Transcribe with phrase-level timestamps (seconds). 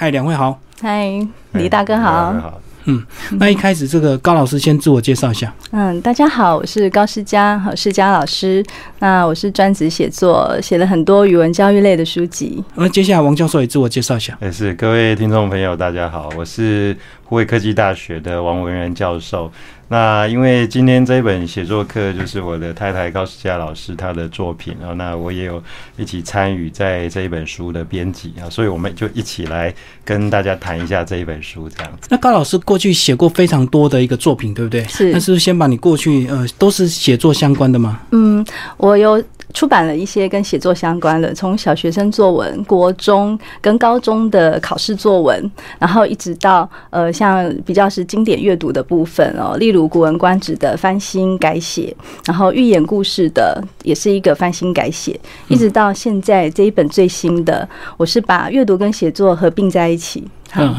[0.00, 0.58] 嗨，两位好。
[0.80, 1.10] 嗨，
[1.52, 2.58] 李大哥好。
[2.84, 5.52] 嗯，那一开始这个高老师先自我介绍一下。
[5.72, 8.64] 嗯，大家好，我是高世佳，好世佳老师。
[9.00, 12.64] 那我是专职写作，写了很多语文教育类的书籍。
[12.76, 14.34] 那接下来王教授也自我介绍一下。
[14.40, 19.52] 也是各位听众朋友，大家好，我是湖北科技大学的王文元教授。
[19.92, 25.60] 那因为今天这一本写作课就是我的太太高世佳老师她的作品啊，那我也有
[25.96, 32.06] 一起参与在这一本书的编辑啊，所以我们就一起来跟大家谈一下这一本书这样子。
[32.08, 34.84] 那高老师过去写过非常多的一个作品，对不对？
[34.84, 35.10] 是。
[35.12, 38.00] 那是不是先把你过去呃都是写作相关的吗？
[38.12, 39.20] 嗯，我有。
[39.52, 51.94] 出版了一些跟写作相关的，从小学生作文、国中跟高中的考试作文，然后一直到呃像比较是经典阅读的部分哦，例如《古文观止》的翻新改写，
[52.26, 55.18] 然后寓言故事的也是一个翻新改写，
[55.48, 60.24] 一直到现在这一本最新的，我是把阅读跟写作合并在一起。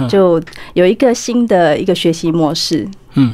[0.10, 0.42] 就
[0.74, 2.86] 有一个新的一个学习模式。
[3.16, 3.34] 嗯，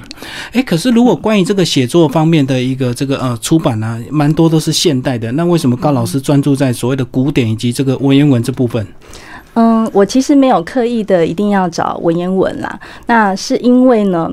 [0.53, 8.85] 哎，可是如果关于这个写作方面的一个这个呃出版呢，蛮多都是现代的，那为什么高老师专注在所谓的古典以及这个文言文这部分？
[9.53, 14.29] 嗯，我其实没有刻意的一定要找文言文啦，那是因为呢。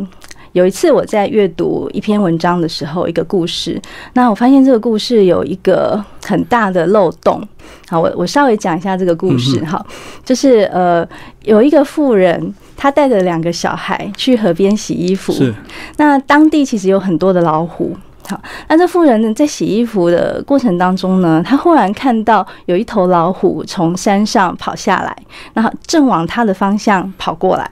[0.52, 3.76] 有一次我在阅读一篇文章的时候，一个故事，
[4.12, 7.42] 那我发现这个故事有一个很大的漏洞。
[7.88, 9.84] 好，我我稍微讲一下这个故事哈，
[10.24, 11.04] 就是呃，
[11.42, 15.54] 有一个富人，她带着两个小孩去河边洗衣服，是，
[15.96, 17.96] 那当地其实有很多的老虎。
[18.26, 25.14] 好，那这妇人呢，在洗衣服的过程当中呢，她忽然看到有一头老虎从山上跑下来，
[25.52, 27.70] 然后正往她的方向跑过来。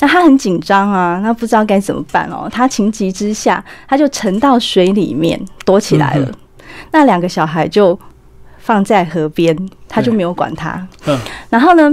[0.00, 2.48] 那她很紧张啊，那不知道该怎么办哦。
[2.50, 6.28] 她情急之下，她就沉到水里面躲起来了。
[6.90, 7.96] 那两个小孩就
[8.58, 9.56] 放在河边，
[9.88, 10.84] 她就没有管他。
[11.06, 11.16] 嗯，
[11.48, 11.92] 然后呢，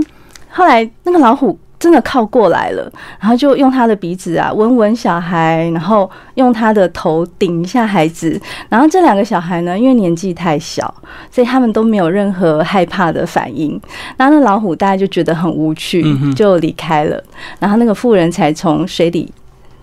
[0.49, 1.59] 后来那个老虎。
[1.79, 10.93] 真的靠过来了，然后就用他的鼻子啊闻闻小孩，然后用他的头顶一下孩子，然后这两个小孩呢，因为年纪太小，
[11.31, 13.79] 所以他们都没有任何害怕的反应。
[14.17, 16.03] 然后那老虎大家就觉得很无趣，
[16.35, 17.23] 就离开了。
[17.59, 19.31] 然后那个妇人才从水里。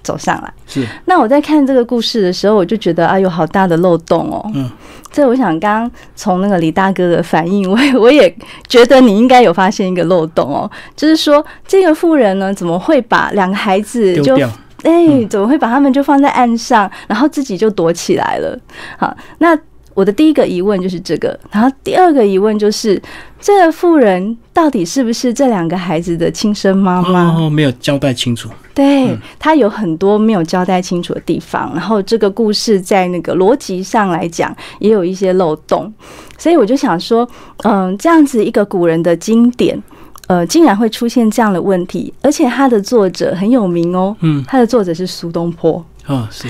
[0.06, 0.86] 走上来是。
[1.06, 4.50] 那我在看这个故事的时候，我就觉得啊，有好大的漏洞哦。
[4.54, 4.70] 嗯。
[5.10, 8.32] 这我想刚刚从那个李大哥的反应，我 我也
[8.68, 14.36] 觉得你应该有发现一个漏洞哦，就是说这个妇人呢，怎么会把两个孩子就
[14.84, 18.56] 哎，怎么会把他们就放在岸上，然后自己就躲起来了？
[18.98, 19.58] 好，那。
[19.96, 23.00] 我的第一个疑问就是这个，然后第二个疑问就是，
[23.40, 27.32] 这个妇人到底是不是这两个孩子的亲生妈妈？
[27.32, 28.50] 哦，没有交代清楚。
[28.74, 35.90] 对，他有很多没有交代清楚的地方，然后这个故事在那个逻辑上来讲也有一些漏洞，
[36.36, 37.26] 所以我就想说，
[37.64, 39.82] 嗯，这样子一个古人的经典，
[40.26, 45.82] 呃，竟然会出现这样的问题，而且他的作者很有名哦，嗯，他的作者是苏东坡。
[46.06, 46.46] 哦，是。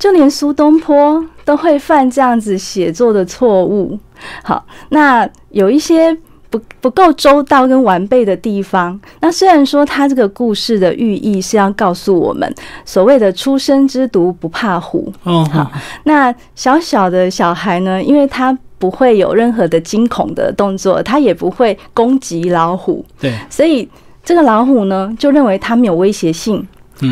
[0.00, 3.96] 就连苏东坡都会犯这样子写作的错误。
[4.42, 6.16] 好，那有一些
[6.48, 8.98] 不不够周到跟完备的地方。
[9.20, 12.52] 那虽然说他这个故事的寓意是要告诉我们，
[12.86, 15.12] 所谓的“初生之犊不怕虎”。
[15.24, 15.70] 哦，好。
[16.04, 23.04] 那小小的小孩呢，因为他不会有任何的惊恐的动作，他也不会攻击老虎。
[23.20, 23.86] 对，所以
[24.24, 26.66] 这个老虎呢，就认为他没有威胁性。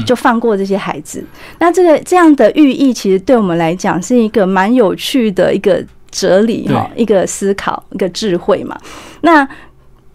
[0.07, 1.25] 就放过这些孩子。
[1.59, 8.79] 那这个这样的寓意，其实对我们来讲是一个蛮有趣的一个哲理哈，一个思考，一个智慧嘛。
[9.23, 9.49] 那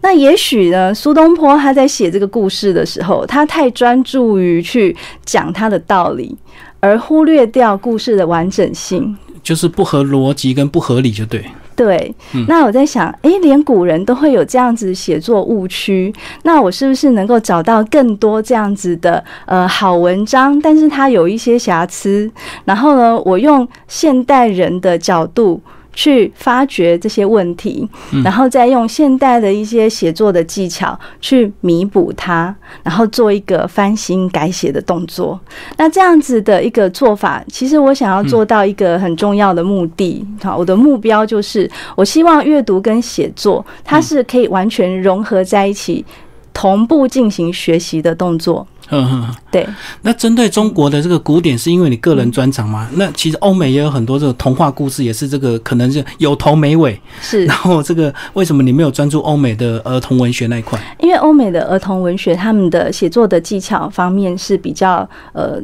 [0.00, 6.36] 那也许呢，苏东坡他在写这个故事的时候，他太专注于去讲他的道理，
[6.80, 11.44] 而忽略掉故事的完整性，就是不合逻辑跟不合理，就对。
[11.76, 12.14] 对，
[12.48, 16.12] 那我在想，哎，连古人都会有这样子写作误区，
[16.42, 20.58] 那我是不是能够找到更多这样子的呃好文章？
[20.60, 22.30] 但是它有一些瑕疵，
[22.64, 25.60] 然后呢，我用现代人的角度。
[25.94, 27.88] 去发掘这些问题，
[28.24, 35.38] 然后再用现代的一些写作的技巧去弥补它，然后做一个翻新改写的动作。
[35.76, 40.26] 那这样子的一个做法，其实我想要做到一个很重要的目的。
[40.42, 46.04] 好，我的目标就是，我希望阅读跟写作它是可以完全融合在一起，
[46.52, 48.66] 同步进行学习的动作。
[48.90, 49.66] 嗯，对。
[50.02, 52.88] 那针对中国的这个古典，是因为你个人专长吗？
[52.94, 57.00] 那其实欧美也有很多这个童话故事，也是这个可能是有头没尾。
[57.20, 57.46] 是。
[57.46, 60.78] 然后这个为什么你没有专注欧美的儿童文学那一块？
[61.00, 65.58] 因为欧美的儿童文学，他们的写作的技巧方面是比较呃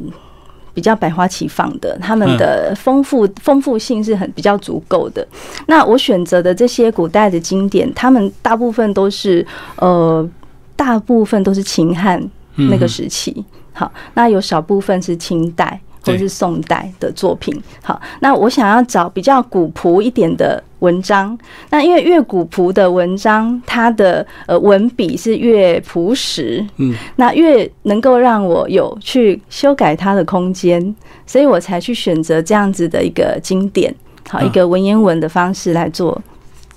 [0.73, 5.27] 比较百花齐放的，他们的丰富丰富性是很比较足够的。
[5.67, 9.47] 那我选择的这些古代的经典，他们大部分都是
[9.77, 10.27] 呃。
[10.77, 12.31] 大部分都是秦汉嗯
[12.69, 13.45] 那个时期。
[13.73, 17.55] 好，那有少部分是清代或者是宋代的作品。
[17.83, 21.39] 好，那我想要找比较古朴一点的文章。
[21.71, 33.95] 那因为越古朴的文章，它的呃文笔是越朴实，嗯，那越能够让我有去修改它的空间，所以我才去选择这样子的一个经典，
[34.29, 36.21] 好嗯一个文言文的方式来做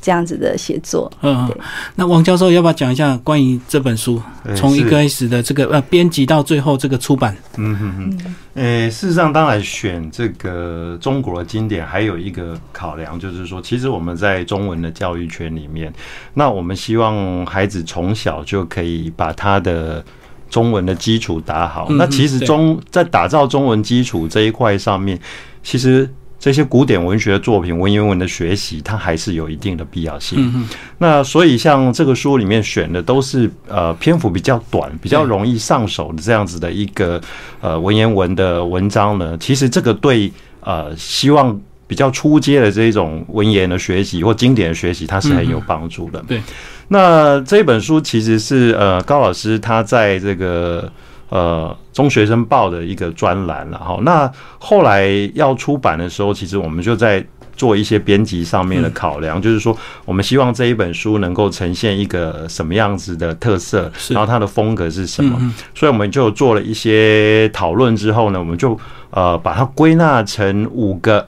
[0.03, 1.09] 这样子的写作。
[1.21, 1.49] 嗯，
[1.95, 7.33] 那王教授要不要讲一下关于这本书对从一是开始的这个呃编辑到最后这个出版？
[7.55, 15.91] 嗯哼哼，诶、事实上，当然选这个中国的经典，还有一个考量，就是说，其实我们在中文的教育圈里面，
[16.33, 20.03] 那我们希望孩子从小就可以把他的
[20.49, 21.87] 中文的基础打好。
[21.89, 25.17] 嗯那其实中在打造中文基础这一块上面，
[25.63, 26.09] 其实。
[26.43, 30.67] 这些古典文学作品、文言文的学习，它还是有一定的必要性。
[30.97, 37.21] 那所以像这个书里面选的都是呃篇幅比较短、比较容易上手的这样子的一个
[37.61, 40.29] 呃文言文的文章呢，其实这个对
[40.59, 41.57] 呃希望
[41.87, 46.21] 比较初阶的这一种文言的学习或经典的学习，它是很有帮助的。
[46.27, 46.41] 对，
[46.89, 50.91] 那这本书其实是呃高老师他在这个。
[51.29, 53.97] 呃，中学生报的一个专栏了哈。
[54.03, 57.25] 那后来要出版的时候，其实我们就在
[57.55, 65.37] 做一些编辑上面的考量，就是说，我们希望这一本书能够呈现一个什么样子的特色，然后它的风格是什么。
[65.39, 68.77] 嗯所以我们就做了一些讨论之后呢，我们就
[69.11, 71.27] 呃把它归纳成五个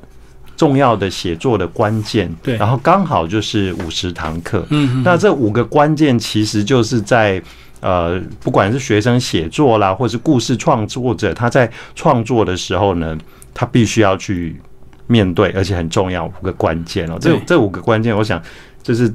[0.58, 4.66] 重要的写作的关键，对然后刚好就是五十堂课。
[4.70, 7.42] 嗯嗯，那这五个关键其实就是在
[7.86, 13.16] 呃，不管是学生写作啦，或是故事创作者，他在创作的时候呢，
[13.54, 14.60] 他必须要去
[15.06, 17.18] 面对，而且很重要五个关键哦。
[17.22, 18.42] 这这五个关键，我想
[18.82, 19.14] 就是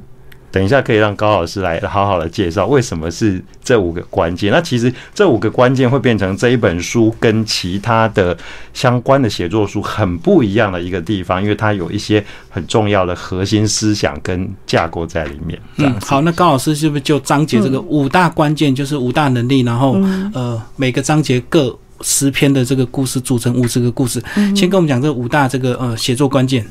[0.51, 4.51] 等一下可以让高老师来好好的介绍为什么是这五个关键。
[4.51, 8.37] 那其实这五个关键会变成这一本书跟其他的
[8.73, 15.57] 相关的写作书很不一样的一个地方，因为它有一些很重要的核心思想跟架构在里面。
[15.77, 26.65] 这样嗯，好，那高老师是不是就章节这个五大关键，就是五大能力，然后嗯呃每个章节各十篇的这个故事组成五十个故事，嗯先跟我们讲这五大这个呃写作关键。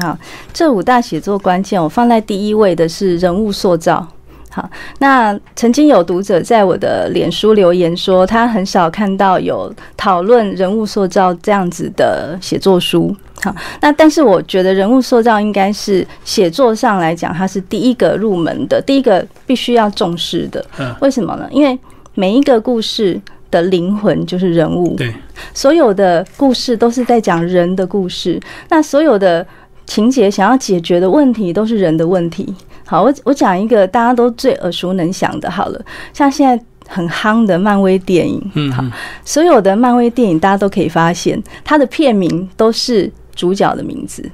[0.00, 0.16] 好，
[0.52, 4.06] 这五大写作关键，我放在第一位的是人物塑造。
[4.50, 4.66] 好，
[5.00, 13.14] 那曾经有读者在我的脸书留言说，他很少看到有讨论人物塑造这样子的写作书。
[13.42, 20.64] 好，那但是我觉得人物塑造应该是写作上来讲，它是第一个入门的，第一个必须要重视的。
[20.78, 21.46] 嗯为什么呢？
[21.50, 21.78] 因为
[22.14, 23.20] 每一个故事
[23.50, 24.94] 的灵魂就是人物。
[24.96, 25.12] 对，
[25.52, 28.40] 所有的故事都是在讲人的故事，
[28.70, 29.46] 那所有的
[29.86, 32.54] 情节想要解决的问题都是人的问题。
[32.84, 35.80] 好，我我讲一个大家都最耳熟能详的，好了，
[36.12, 38.84] 像现在很夯的漫威电影，嗯好
[39.24, 44.24] 所有的漫威电影大家都可以发现，它的片名都是主角的名字，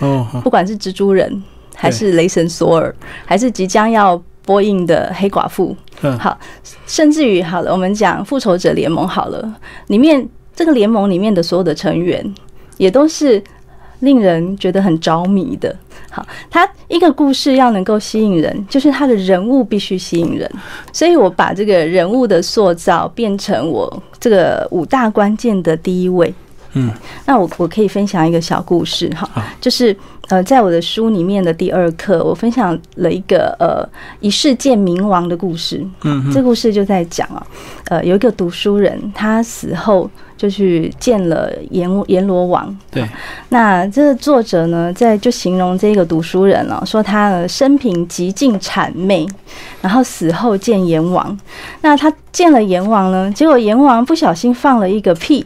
[0.00, 1.42] 哦，不管是蜘蛛人，
[1.74, 6.18] 还是雷神索尔，还是即将要播映的黑寡妇，嗯。
[6.18, 6.38] 好，
[6.86, 9.54] 甚至于好了，我们讲复仇者联盟好了，
[9.86, 12.34] 里面这个联盟里面的所有的成员
[12.76, 13.42] 也都是
[14.04, 15.74] 令人觉得很着迷的。
[16.10, 20.48] 好，他一个故事要能够吸引人，就是他的人物必须吸引人，
[20.92, 26.32] 所以我把这个人物的塑造变成我这个五大关键的第一位。
[26.74, 26.90] 嗯，
[27.26, 29.28] 那我我可以分享一个小故事哈，
[29.60, 29.96] 就是
[30.28, 33.86] 呃，在我的书里面的第二课，我分享了一个呃
[34.20, 35.84] 一世见冥王的故事。
[36.02, 37.46] 嗯这故事就在讲啊，
[37.88, 42.74] 呃，有一个读书人，他死后就去见了阎阎罗王。
[42.90, 43.06] 对，
[43.50, 49.26] 那这个作者呢，在就形容这个读书人哦，说他呢生平极尽谄媚，
[49.82, 51.38] 然后死后见阎王。
[51.82, 55.44] 那他见了阎王呢，结果阎王不小心放了一个屁，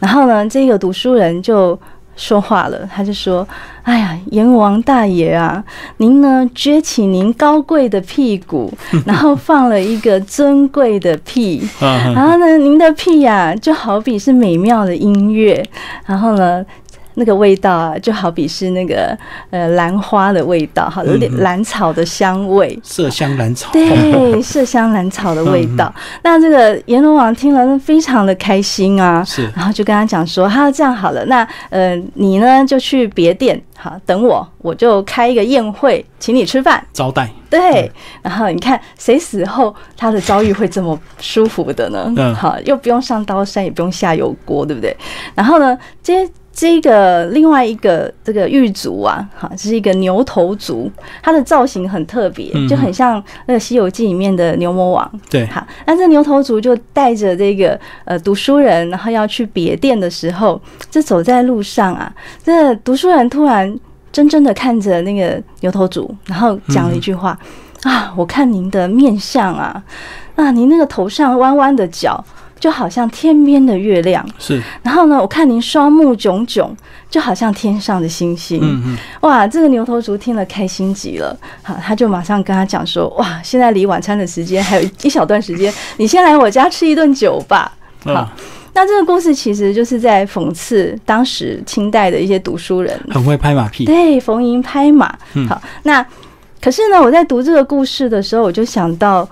[0.00, 1.78] 然后呢，这个读书人就
[2.20, 3.48] 说话了，他就说
[3.82, 5.64] ：“哎呀，阎王大爷啊，
[5.96, 8.70] 您呢撅起您高贵的屁股，
[9.06, 12.12] 然后放了一个尊贵的屁， 啊。
[12.14, 15.66] 然后呢，您的屁呀、就好比是美妙的音乐，
[16.04, 16.62] 然后呢，
[17.20, 19.16] 那个味道啊，就好比是那个
[19.50, 22.76] 呃兰花的味道，好，有点嗯兰草的香味。
[22.82, 23.70] 麝香兰草。
[23.72, 25.94] 对，麝香兰草的味道。
[26.24, 37.28] 那这个阎罗王听了非常的开心啊，是然后就跟他讲说：“哈，这样好了，那呃，你呢就去别店，好，等我，我就开一个宴会，请你吃饭。”招待。
[37.50, 37.90] 对，
[38.22, 42.04] 然后你看谁死后他的遭遇会这么舒服的呢？
[42.16, 44.96] 嗯好，又不用上刀山，也不用下油锅，对不对？
[45.34, 50.90] 然后呢，这些这个另外一个这个狱卒啊，哈，是一个牛头族，
[51.22, 55.20] 它的造型很特别，就很像那个《西游记》里面的牛魔王。
[55.30, 63.72] 对，哈，那这牛头族就带着这个呃读书人，然后要去别店的时候，这走在路上啊，这读书人突然
[64.12, 67.38] 怔怔的看着那个牛头族，然后讲了一句话
[67.84, 69.82] 啊，我看您的面相啊，
[70.34, 72.22] 啊，您那个头上弯弯的角。
[72.60, 74.62] 就好像天边的月亮，是。
[74.82, 76.76] 然后呢，我看您双目炯炯，
[77.08, 78.60] 就好像天上的星星。
[78.62, 78.96] 嗯嗯。
[79.22, 87.72] 哇，这个牛头族听了开心极了，好，他就马上跟他讲说：哇，现在离晚餐的时间还有一小段时间，你先来我家吃一顿酒吧。
[88.04, 88.30] 好，
[88.74, 95.18] 那这个故事其实就是在讽刺当时清代的一些读书人很会拍马屁，对，逢迎拍马。
[95.48, 96.04] 好，那
[96.60, 99.26] 可是呢，我在读这个故事的时候，我就想到。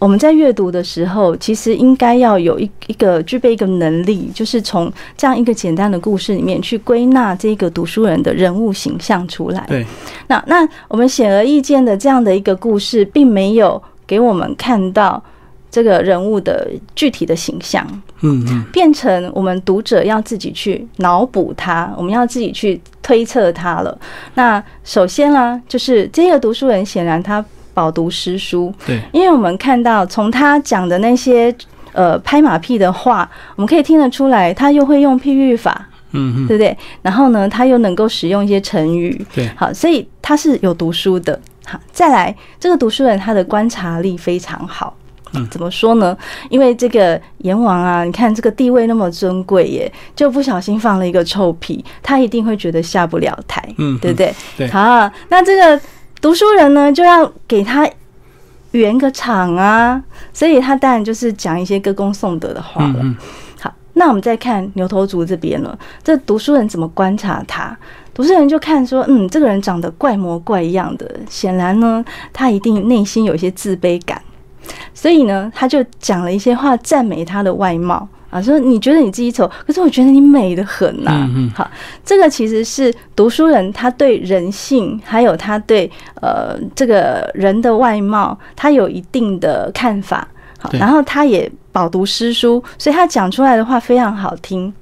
[0.00, 9.62] 我们在阅读的时候，其实应该要有一一个具备一个能力，就是从这样一个简单的故事里面去归纳这个读书人的人物形象出来。
[9.68, 9.84] 对，
[10.28, 15.22] 那那我们显而易见的这样的一个故事，并没有给我们看到
[15.70, 16.66] 这个人物的
[16.96, 17.86] 具体的形象。
[18.22, 23.98] 嗯嗯，变成我们读者要自己去脑补它，我们要自己去推测它了。
[24.34, 27.44] 那首先呢，就是这个读书人显然他。
[27.80, 31.54] 饱读诗书，对，因为我们看到从他讲的那些
[31.92, 36.76] 呃拍马屁的话，我们可以听得出来，他又会用譬喻法，嗯嗯，对不对？
[37.00, 41.40] 然后呢，他又能够使用一些成语，对，好，所以他是有读书的。
[41.64, 44.94] 好，再来，这个读书人他的观察力非常好。
[45.32, 46.14] 嗯，怎么说呢？
[46.50, 54.34] 因为这个阎王啊，你看这个地位那么尊贵耶，就不小心放了一个臭屁，他一定会觉得下不了台，嗯，对不对？
[54.58, 55.80] 对，好，那这个。
[56.20, 57.88] 读书人呢，就要给他
[58.72, 63.16] 圆个场啊，所以他当然就是讲一些歌功颂德的话了。
[63.58, 67.76] 好，那我们再看牛头族这边了，这读书人怎么观察他？
[68.12, 74.20] 读书人就看说，嗯，这个人长得怪模怪样的，显然呢，他一定内心有一些自卑感，
[74.92, 78.06] 所以呢，他就讲了一些话赞美他的外貌。
[78.30, 81.10] 啊，说你觉得你自己丑，可是我觉得你美的很呐。
[81.28, 81.50] 嗯嗯。
[81.50, 81.68] 好，
[82.04, 85.90] 这个其实是读书人他对人性，还有他对
[86.22, 90.28] 呃这个人的外貌，他有一定的看法。
[90.60, 94.72] 好，然后他也饱读诗书，所以他讲出来的话非常好听。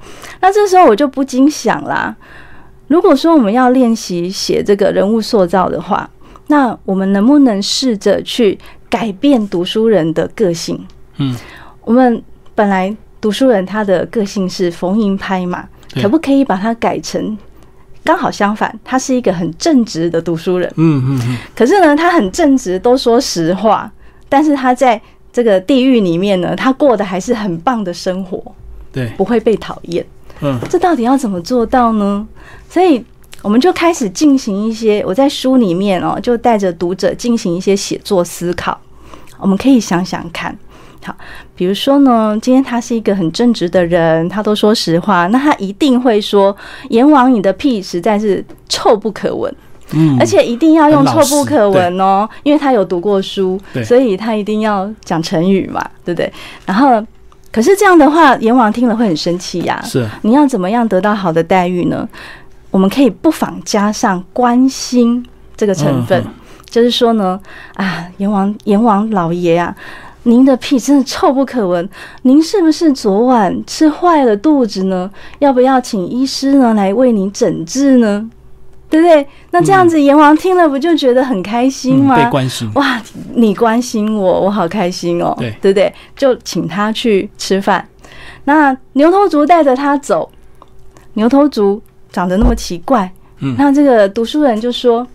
[0.40, 2.14] 那这时候我就不禁想啦，
[2.88, 6.10] 如果说我们要练习写这个人物塑造的话，
[6.48, 8.58] 那我们能不能试着去
[8.90, 10.78] 改变读书人的个性？
[11.16, 11.34] 嗯，
[11.84, 12.22] 我们
[12.54, 12.94] 本来。
[13.20, 17.36] 读书人他的个性是逢迎拍马，可不可以把它改成
[18.04, 18.78] 刚好相反？
[18.84, 21.36] 他是一个很正直的读书人，嗯嗯嗯。
[21.54, 23.90] 可是呢，他很正直，都说实话，
[24.28, 25.00] 但是他在
[25.32, 28.42] 这个地狱里面呢，他过的还是很棒的生活，
[28.92, 30.04] 对，不会被讨厌。
[30.40, 32.26] 嗯，这到底要怎么做到呢？
[32.70, 33.04] 所以
[33.42, 38.80] 我们就开始进行一些，我在书里面哦，就带着读者进行一些写作思考。
[39.38, 40.56] 我们可以想想看。
[41.08, 41.16] 好，
[41.56, 46.54] 比如说呢，今天他是一个很正直的人，他都说实话，那他一定会说
[46.90, 49.50] ：“阎王，你的屁实在是臭不可闻。”
[49.94, 56.30] 嗯，而且一定要用臭不可闻哦，因为他有读过书，所以他一定要讲成语嘛，对不对？
[56.66, 57.02] 然后，
[57.50, 59.80] 可是这样的话，阎王听了会很生气呀。
[59.82, 62.06] 是，你要怎么样得到好的待遇呢？
[62.70, 65.24] 我们可以不妨加上关心
[65.56, 66.22] 这个成分，
[66.68, 67.40] 就是说呢，
[67.72, 69.74] 啊，阎王，阎王老爷啊。
[70.24, 71.88] 您的屁真的臭不可闻，
[72.22, 75.10] 您是不是昨晚吃坏了肚子呢？
[75.38, 78.28] 要不要请医师呢来为您诊治呢？
[78.90, 79.26] 对不对？
[79.50, 82.16] 那这样子阎王听了不就觉得很开心吗？
[82.16, 83.00] 被关心哇，
[83.34, 85.34] 你关心我，我好开心哦。
[85.38, 85.92] 对，对不对？
[86.16, 87.86] 就请他去吃饭。
[88.44, 90.30] 那牛头族带着他走，
[91.14, 93.10] 牛头族长得那么奇怪，
[93.40, 95.06] 嗯，那这个读书人就说。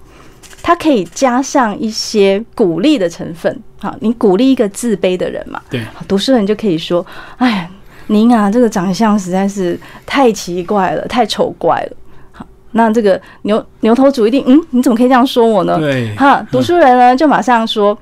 [0.66, 5.62] 它可以加上一些鼓励的成分，好，你鼓励一个自卑的人嘛？
[5.70, 7.06] 对，读书人就可以说
[7.36, 7.70] ：“哎，
[8.08, 11.98] 您啊，这个长相实在是太奇怪了，太丑怪了。”
[12.32, 15.78] 好，那这个牛牛头主一定，嗯，你怎么可以这样说我呢？
[15.78, 17.98] 对，哈，读书人呢就马上说：“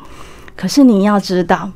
[0.56, 1.68] 可是你要知道，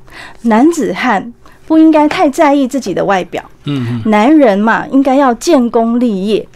[0.44, 1.34] 男子汉
[1.68, 6.48] 不应该太在意自己的外表，嗯嗯，男人嘛，应该要建功立业。”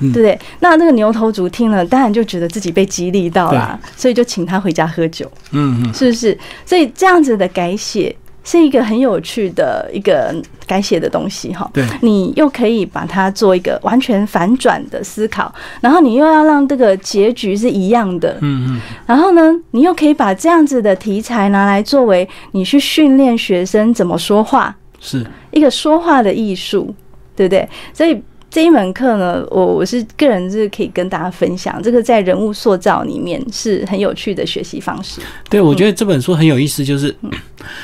[0.00, 0.38] 对不对？
[0.60, 5.30] 那那个牛头族听了，当然就觉得自己被激励到了，所以就请他回家喝酒。
[5.52, 6.38] 嗯嗯，是不是？
[6.64, 10.34] 所以这样子的改写是一个很有趣的一个
[10.66, 11.68] 改写的东西哈。
[11.72, 18.36] 对，你又可以把它做一个完全反转的思考，然后你又要让这个结局是一样的。
[18.42, 26.94] 嗯嗯，然后呢，你又可以把这样子的题材拿来作为你去训练学生怎么说话，是一个说话的艺术，
[27.34, 27.68] 对不对？
[27.92, 28.22] 所以。
[28.56, 35.20] 这一门课呢，我我是个人是可以跟大家分享，这个在人物塑造里面是很有趣的学习方式。
[35.50, 37.14] 对，我觉得这本书很有意思，就是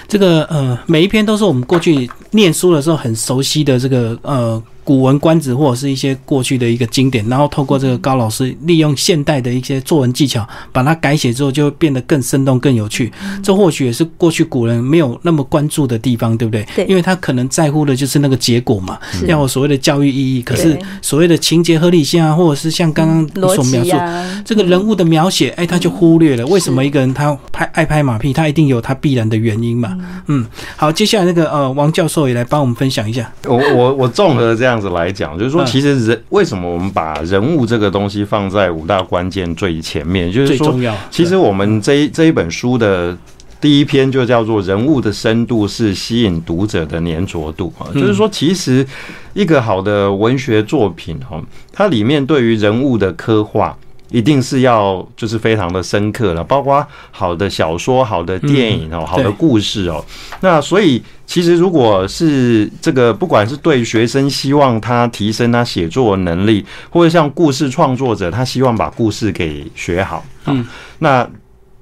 [0.09, 4.63] 这个呃，每一篇都是我们过去念书的时候很熟悉的这个呃。
[4.85, 13.13] 古文观止或者是一些过去的一个经典，然后透过这个高老师利用现代的一些作文技巧，把它改写之后，就会变得更生动、更有趣。
[13.43, 16.67] 这或许也是过去古人没有那么关注的地方，对不对？
[16.75, 20.43] 对，因为他可能在乎的就是那个结果嘛，要有所谓的教育意义。
[20.43, 29.97] 可是所谓的情节合理性啊，或者是像刚刚你所描述这个人物的描写，哎，他就忽略了为什么一个人他拍爱拍马屁，他一定有他必然的原因嘛。
[30.27, 30.45] 嗯，
[30.77, 33.31] 好，接下来那个呃，王教授也来帮我们分享一下。
[33.45, 34.72] 我我我综合这样。
[34.73, 40.33] 这样子来讲，就是说，其实人为什么我们把人物这个东西放在五大关键最前面？
[40.33, 40.75] 就是说，
[41.11, 43.15] 其实我们这一这一本书的
[43.61, 48.87] 第一篇就叫做“人物的深度是吸引读者的粘着度”啊，就是说，其实
[49.35, 51.39] 一个好的文学作品哈，
[51.71, 53.77] 它里面对于人物的刻画。
[54.13, 60.05] 一定是要就是非常的深刻了，包括好的小说、好的电影哦、好的故事哦。
[60.41, 70.25] 那所以其实如果是这个，不管是对学生希望他提升他写作能力，或者像故事创作者，他希望把故事给学好。
[70.45, 70.67] 嗯，
[70.99, 71.29] 那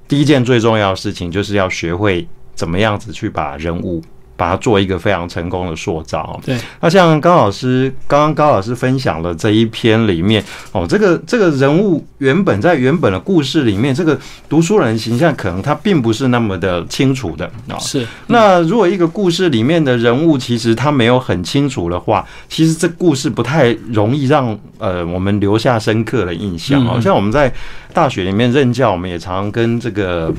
[0.06, 4.02] 第一件最重要的事情就是要学会怎么样子去把人物。
[4.40, 6.40] 把它做一个非常成功的塑造。
[6.42, 10.42] 对，那像高老师刚刚高老师分享的这一篇里面，
[10.72, 14.18] 哦，这个这个人物原本在原本的故事里面，这个
[14.48, 17.76] 读书人形象可能他并不是那么的清楚的啊。
[17.78, 18.06] 是。
[18.28, 26.82] 那如果一个故事里面的人物其实他没有很清楚的话，其实这故事不太容易让呃我们留下深刻的印象。
[26.86, 27.52] 好像我们在
[27.92, 30.32] 大学里面任教，我们也常跟这个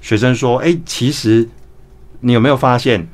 [0.00, 1.48] 学生说，哎，其实
[2.22, 3.06] 你有没有发现？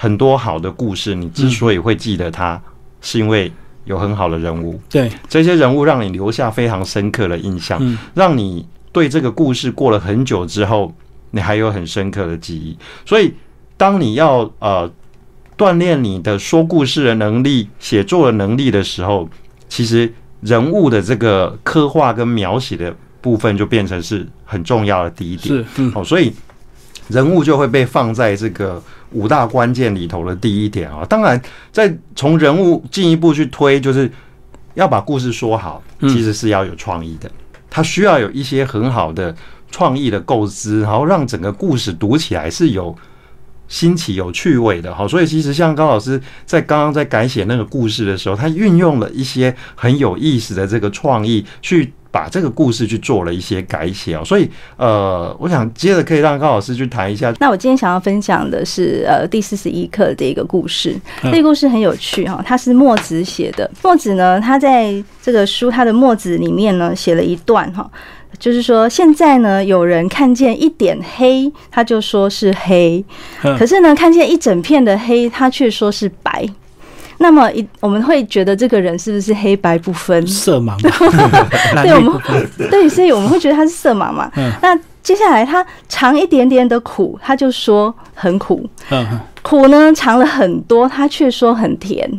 [0.00, 2.58] 很多好的故事，你之所以会记得它，
[3.02, 3.52] 是因为
[3.84, 4.80] 有很好的人物。
[4.88, 7.78] 对，这些人物让你留下非常深刻的印象，
[8.14, 10.90] 让你对这个故事过了很久之后，
[11.32, 12.74] 你还有很深刻的记忆。
[13.04, 13.34] 所以，
[13.76, 14.90] 当你要呃
[15.58, 19.28] 锻炼你的说故事的能力、写作的能力的时候，
[19.68, 20.10] 其实
[20.40, 25.62] 人物的这个刻画跟描写的部分就变成是很重要的第一点。
[25.74, 26.32] 是，哦，所以
[27.10, 28.82] 人物就会被放在这个。
[29.12, 31.42] 五大关键里头的第一点啊，当然，
[31.72, 34.08] 在从人物进一步去推，就是
[34.74, 37.28] 要把故事说好，其实是要有创意的。
[37.68, 39.34] 它需要有一些很好的
[39.68, 42.96] 创意的构思，然后让整个故事读起来是有
[43.66, 44.94] 新奇、有趣味的。
[44.94, 51.92] 好，所以其实像高老师在刚刚在改写那个故事的时候，他运用了一些很有意思的这个创意去。
[52.10, 57.32] 把这个故事去做了一些改写哦，所以呃，我想接着可以让高老师去谈一下。
[57.38, 63.70] 那我今天想要分享的是呃第四十一课的一个故事，这个故事很有趣哈，它是墨子写的。
[63.82, 64.92] 墨子呢，他在
[65.22, 67.88] 这个书他的墨子里面呢写了一段哈，
[68.38, 73.04] 就是说现在呢有人看见一点黑，他就说是黑，
[73.58, 76.44] 可是呢看见一整片的黑，他却说是白。
[77.22, 80.26] 那么一我们会觉得这个人是不是黑白不分？
[80.26, 80.74] 色盲。
[81.82, 82.20] 对，我们
[82.70, 84.32] 对，所以我们会觉得他是色盲嘛。
[84.62, 88.66] 那接下来他尝一点点的苦，他就说很苦。
[89.42, 92.10] 苦呢尝了很多，他却说很甜。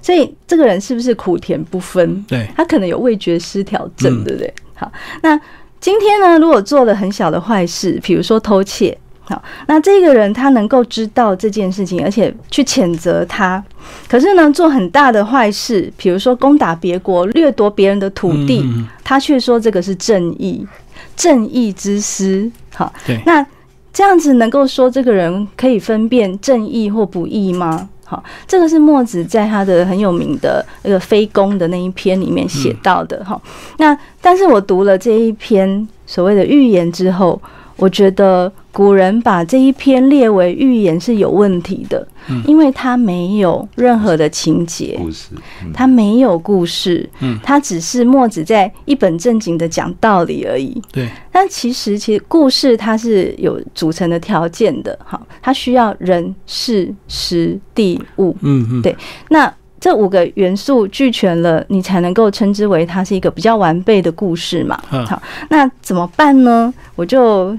[0.00, 2.24] 所以这个人是不是苦甜不分？
[2.26, 4.54] 对，他可能有味觉失调症，对不对？
[4.74, 5.38] 好，那
[5.78, 8.96] 今天呢，如果做了很小的坏事，比如说偷窃。
[9.28, 13.62] 好，那这个人他能够知道这件事情，而且去谴责他，
[14.08, 18.64] 可是呢，做很大的坏事，比如说攻打别国、掠夺别人的土地，
[19.04, 20.66] 他却说这个是正义，
[21.14, 22.50] 正义之师。
[22.74, 22.90] 好，
[23.26, 23.44] 那
[23.92, 27.86] 这样子能够说这个人可以分辨正义或不义吗？
[28.06, 33.22] 好，这个是墨子在他的很有名的那个《非攻》的那一篇里面写到的。
[33.22, 33.38] 哈，
[33.76, 37.38] 那但是我读了这一篇所谓的寓言之后。
[37.78, 42.06] 我觉得古人把这一篇列为寓言是有问题的，
[42.44, 45.28] 因为它没有任何的情节，故事，
[45.72, 50.82] 它没有故事，嗯，它只是墨子在一本正经的讲道理而已。
[50.92, 58.94] 对，但其实其实故事它是有组成的条件的，哈，它需要人、事、时、地、物，嗯嗯，对，
[59.30, 64.80] 那这五个元素俱全了，你才能够称之为它是一个比较完备的故事嘛。
[65.06, 66.72] 好，那怎么办呢？
[66.94, 67.56] 我就。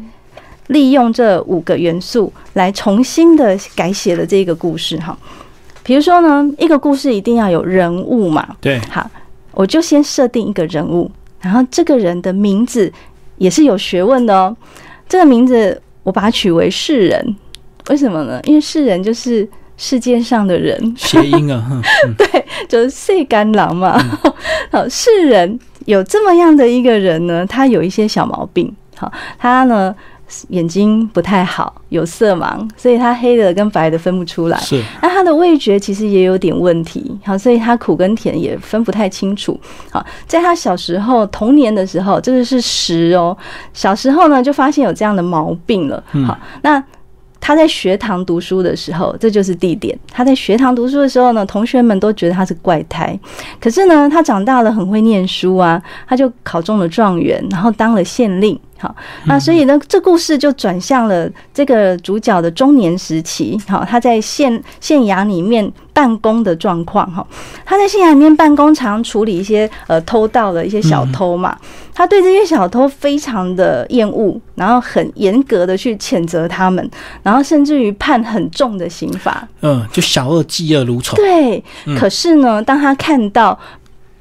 [0.69, 5.17] 利用这五个元素来重新的改写了这个故事哈，
[5.81, 9.09] 比如说呢，一个故事一定要有人物嘛，对，好，
[9.53, 11.09] 我就先设定一个人物，
[11.41, 12.93] 然后这个人的名字
[13.39, 14.55] 也是有学问的哦，
[15.07, 17.35] 这个名字我把它取为世人，
[17.89, 18.39] 为什么呢？
[18.43, 19.49] 因为世人就是
[19.81, 21.81] 世界上的人，谐音啊，
[22.17, 23.97] 对，就是世干郎嘛。
[24.69, 28.75] 好，世人有这么样的一个人呢，他有一些小毛病。
[28.97, 29.95] 好，他呢
[30.49, 34.57] 眼睛不太好，有色盲，所以他黑的跟白的分不出来。
[34.57, 39.57] 是那他的味觉其实也有点问题，好，所以他苦跟甜也分不太清楚。
[39.89, 43.35] 好，在他小时候童年的时候，这个是十哦，
[43.71, 46.03] 小时候呢就发现有这样的毛病了。
[46.27, 46.83] 好，那。
[47.41, 49.97] 他在学堂读书的时候，这就是地点。
[50.11, 53.17] 他在学堂读书的时候呢，同学们都觉得他是怪胎。
[53.59, 58.59] 可是呢，他长大了很会念书啊，他就考中了状元，然后当了县令。
[58.79, 63.59] 好，那所以呢，这故事就转向了这个主角的中年时期。
[63.67, 67.05] 好，他在县县衙里面办公的状况。
[67.11, 67.25] 哈，
[67.65, 71.57] 他在县衙里面办公，常处理一些呃偷盗的一些小偷嘛。
[71.93, 76.89] 他对这些小偷非常的厌恶，然后很严格的去谴责他们，
[77.21, 79.45] 然后甚至于判很重的刑罚。
[79.61, 81.17] 嗯，就小恶嫉恶如仇。
[81.17, 81.61] 对，
[81.97, 83.59] 可是呢，当他看到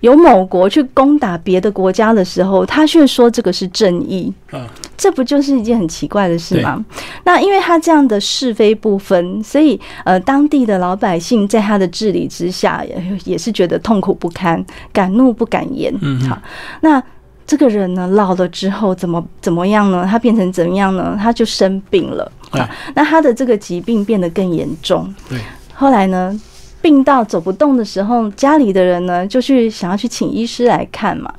[0.00, 4.32] 有某国去攻打别的国家的时候，他却说这个是正义。
[4.50, 6.84] 啊，这不就是一件很奇怪的事吗？
[7.24, 15.92] 那因为他这样的是非不分，所以呃，当地的老百姓在他的治理之下，也也是觉得痛苦不堪，敢怒不敢言。
[16.00, 16.40] 嗯好，
[16.80, 17.02] 那
[17.46, 20.06] 这个人呢，老了之后怎么怎么样呢？
[20.08, 21.18] 他变成怎么样呢？
[21.20, 22.30] 他就生病了。
[22.52, 25.12] 对好，那他的这个疾病变得更严重。
[25.28, 25.38] 对，
[25.74, 26.38] 后来呢，
[26.88, 31.31] 病到走不动的时候，家里的人呢就去想要去请医师来看嘛。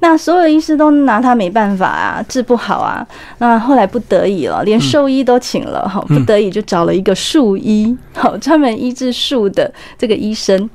[0.00, 3.06] 那所有医师都拿他没办法啊，治不好啊。
[3.38, 10.68] 那后来不得已了，连兽医都请了，哈、不得已就找了一个树医，好专门医治树的这个医生。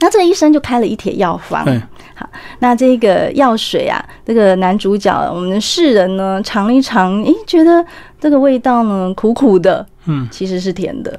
[0.00, 1.80] 那这个医生就开了一帖药方，嗯
[2.14, 7.82] 好，那这个药水啊，这个男主角我们的世人呢尝一尝，诶，觉得
[8.20, 11.18] 这个味道呢苦苦的，嗯，其实是甜的。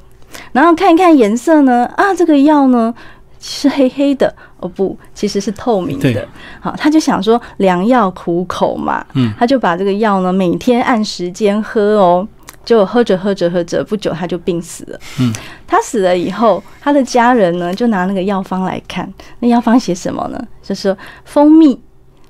[0.52, 2.94] 然后看一看颜色呢，啊，这个药呢
[3.40, 6.28] 是黑黑的，哦不，其实是透明的。
[6.60, 12.28] 好，他就想说良药苦口嘛，嗯，他就把这个药呢每天按时间喝哦。
[12.66, 15.00] 就喝着喝着喝着，不久他就病死了。
[15.20, 15.34] 嗯，
[15.66, 20.40] 他死了以后，他的家人呢就拿那个药方来看，那药方写什么呢？
[20.62, 21.80] 就说蜂蜜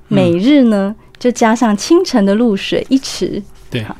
[0.08, 3.42] 每日呢就加上清晨的露水一匙。
[3.68, 3.94] 对好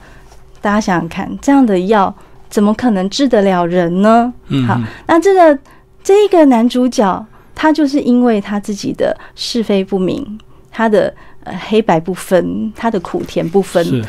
[0.63, 2.15] 大家想想看，这样的药
[2.51, 4.33] 怎么可能治得了人呢？
[4.67, 5.57] 好那这个
[6.03, 10.39] 这一个男主角，他就是因为他自己的是非不明，
[10.71, 14.05] 他的呃黑白不分，他的苦甜不分，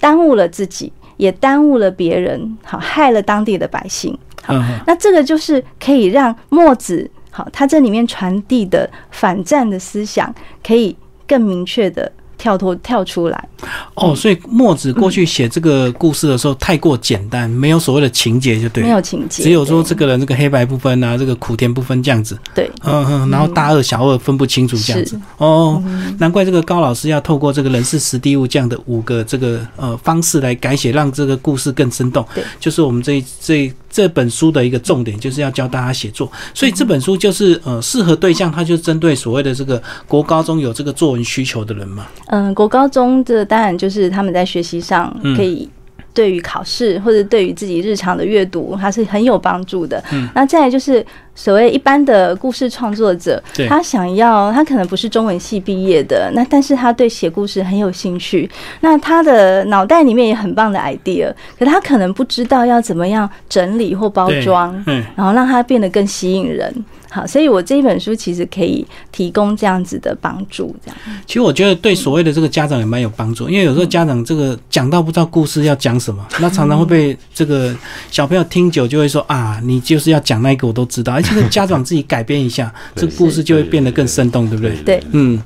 [0.00, 4.18] 耽误了自己，也耽误了别人，好害了当地的百姓。
[4.42, 4.54] 好，
[4.86, 10.34] 那这个就是可以让墨子好，他这里面传递的反战的思想，
[10.66, 10.96] 可以
[11.26, 13.48] 更明确的跳脱跳出来。
[13.94, 22.70] 哦，所以墨子过去写这个故事的时候太过简单，没有所谓的情节，就对没了，有情节，只有说这个人这个黑白不分啊，这个苦甜不分这样子，对。
[22.84, 25.82] 嗯嗯，然后大恶小恶分不清楚这样子，哦，
[26.18, 32.24] 难怪这个高老师要透过这个人事实地物这样的五个这个呃方式来改写，让这个故事更生动。
[32.34, 32.44] 对。
[32.60, 36.30] 就是我们这一这这本书的一个重点，就是要教大家写作。
[36.52, 42.06] 所以这本书就是呃适合对象，它就针对所谓的这个国高中有这个作文需求的人嘛。
[42.26, 45.66] 嗯，国高中这当然就是他们在学习上嗯可以
[46.12, 50.04] 对于考试或者对于自己日常的阅读，它是很有帮助的。
[50.12, 51.02] 嗯，那再来就是
[51.36, 66.74] 所谓一般的故事创作者，他想要他可能不是中文系毕业的，那但是他对写故事很有兴趣，那他的脑袋里面也很棒的 idea，可他可能不知道要怎么样整理或包装，嗯，然后让它变得更吸引人。
[67.08, 70.98] 好，所以我这一本书其实可以提供这样子的帮助，这样。
[71.24, 77.74] 其实我觉得对所谓的这个家长也蛮有帮助，因为有时候家长这个讲到不知道故事要讲什么，那常常会被这个
[78.10, 84.76] 小朋友听久就会说啊，你就是要讲那个我都知道，这个家长自己改编一下， 这个故事就会变得更生动，对不对？
[84.84, 85.38] 对嗯，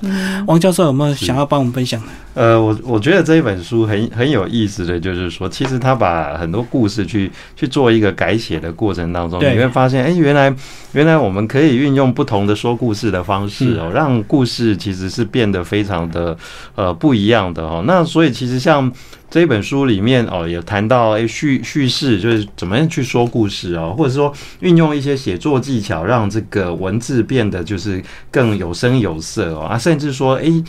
[0.47, 2.07] 王教授有没有想要帮我们分享的？
[2.33, 10.55] 呃，我我觉得这一本书很很有意思的就是说，其实他把很多故事去去做一个改写的过程当中，你会发现，哎、原来
[10.93, 16.37] 原来我们可以运用不同的说故事的方式哦，让故事其实是变得非常的
[16.77, 17.83] 呃不一样的哦。
[17.85, 18.91] 那所以其实像
[19.31, 30.63] 这一本书里面哦，有谈到诶叙叙事，就是怎么样去说故事哦，或者说运用一些写作技巧，让这个文字变得就是更有声有色哦啊，甚至说诶。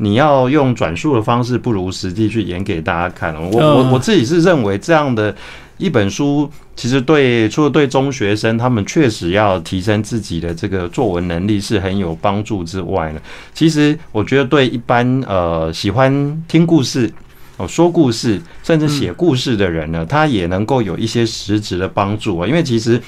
[0.00, 3.50] 你要用转述的方式，不如实际去演给大家看哦。
[3.52, 5.34] 我我嗯我自己是认为这样的
[5.76, 13.20] 一本书，其实对除了对中学生他们确实要提升自己的这个作文能力是很有帮助之外呢，
[13.52, 17.12] 其实我觉得对一般呃喜欢听故事。
[17.58, 22.46] 哦，说故事甚至写故事的人呢，他也能够有一些实质的帮助啊。
[22.46, 23.00] 因为其实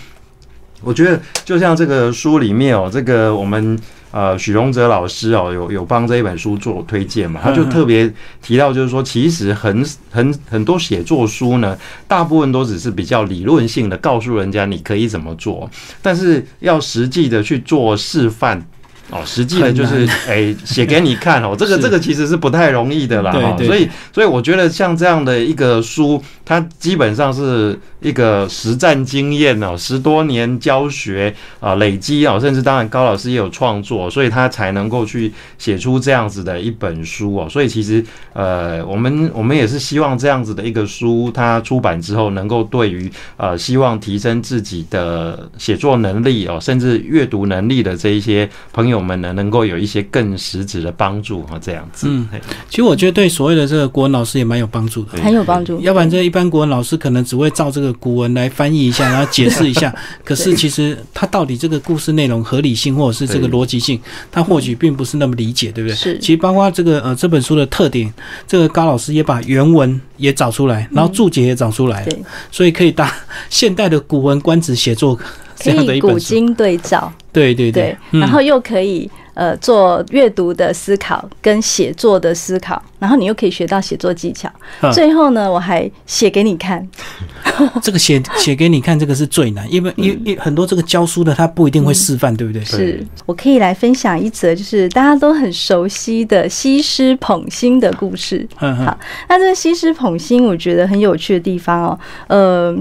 [0.83, 3.79] 我觉得就像这个书里面哦，这个我们
[4.11, 15.71] 呃许荣哲老师哦，有有帮这一本书做推荐嘛，他就特别提到，就是说，其实很很很多写作书呢，大部分都只是比较理论性的告诉人家你可以怎么做，
[16.03, 18.67] 但是要实际的去做示范。
[19.11, 49.01] 哦，实际的就是哎，写给你看哦，这个 这个其实是不太容易的啦，哈，所以所以我觉得像这样的一个书，它基本上是一个实战经验哦，十多年教学啊累积哦，甚至当然高老师也有创作，所以他才能够去写出这样子的一本书哦，所以其实呃，我们我们也是希望这样子的一个书，它出版之后能够对于呃希望提升自己的写作能力哦，甚至阅读能力的这一些朋友。
[49.01, 52.07] 们呢，能够有一些更实质的帮助哈，这样子。
[52.09, 52.29] 嗯，
[52.69, 55.81] 其实我觉得对所谓的这个国文老师也蛮有帮助的，很有帮助。
[55.81, 59.95] 要不然这一般国文老师可能只会照这个古文来翻译一下， 然后解释一下。
[60.25, 64.01] 可是其实他到底这个故事内容合理性或者是这个逻辑性，
[64.31, 65.97] 他或许并不是那么理解，对不对？
[65.97, 66.19] 是。
[66.19, 68.13] 其实包括这个呃这本书的特点，
[68.47, 72.07] 这个高老师也把原文也找出来，然后注解也找出来，
[72.51, 73.11] 所以可以当
[73.51, 75.19] 现代的古文观止写作。
[75.63, 84.51] 可以古今对照，对对对，然后又可以呃做阅读的思考跟写作的思考，然后你又可以学到写作技巧。
[84.93, 86.87] 最后呢，我还写给你看。
[87.83, 92.65] 这个写写给你看，这个是最难，因为因因很多这个教书的他不一定会示范，对不对？
[92.65, 98.49] 是我可以来分享一则，就是大家都很熟悉的西施捧心的故事。
[98.57, 102.77] 好，那这个西施捧心，我觉得很有趣的地方哦，呃。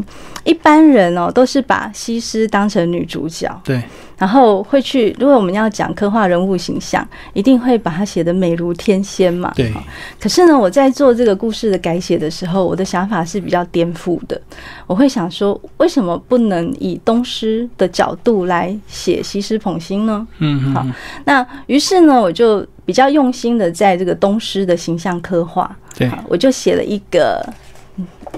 [0.45, 3.81] 一般人哦，都是把西施当成女主角，对，
[4.17, 5.15] 然后会去。
[5.19, 9.73] 如果我们要讲刻画人物形象，一定会把它写的美如天仙嘛，对。
[10.19, 14.39] 可是呢，我在做这个故事的改写的时候，我的想法是比较颠覆的。
[14.85, 20.27] 我会想说，为什么不能以东施的角度来写西施捧心呢？
[20.37, 20.85] 嗯，好。
[21.25, 27.43] 那于是呢，我就比较用心的在这个东施的形象刻画，对，我就写了一个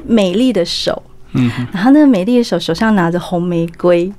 [0.06, 1.02] 美丽的手。
[1.34, 4.12] 嗯，然后那个美丽的手手上拿着红玫瑰，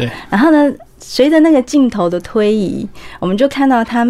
[0.00, 0.10] 对。
[0.28, 2.86] 然后呢，随着那个镜头的推移，
[3.18, 4.06] 我们就看到她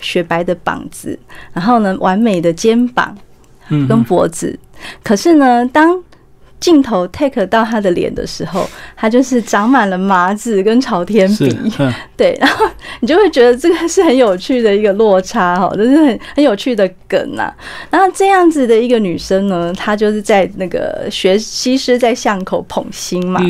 [0.00, 1.18] 雪白的膀子，
[1.52, 3.16] 然后呢，完美的肩膀，
[3.68, 4.58] 跟脖子。
[5.02, 6.02] 可是呢，当
[6.62, 8.64] 镜头 take 到他的脸的时候，
[8.96, 11.72] 他就是长满了麻子跟朝天鼻，
[12.16, 12.64] 对，然后
[13.00, 17.52] 你就会觉得这个是很有趣的一个落差哈，这是很很有趣的梗呐。
[17.90, 23.40] 然后这样子的一个女生呢，她就是在那个学西施在巷口捧心嘛，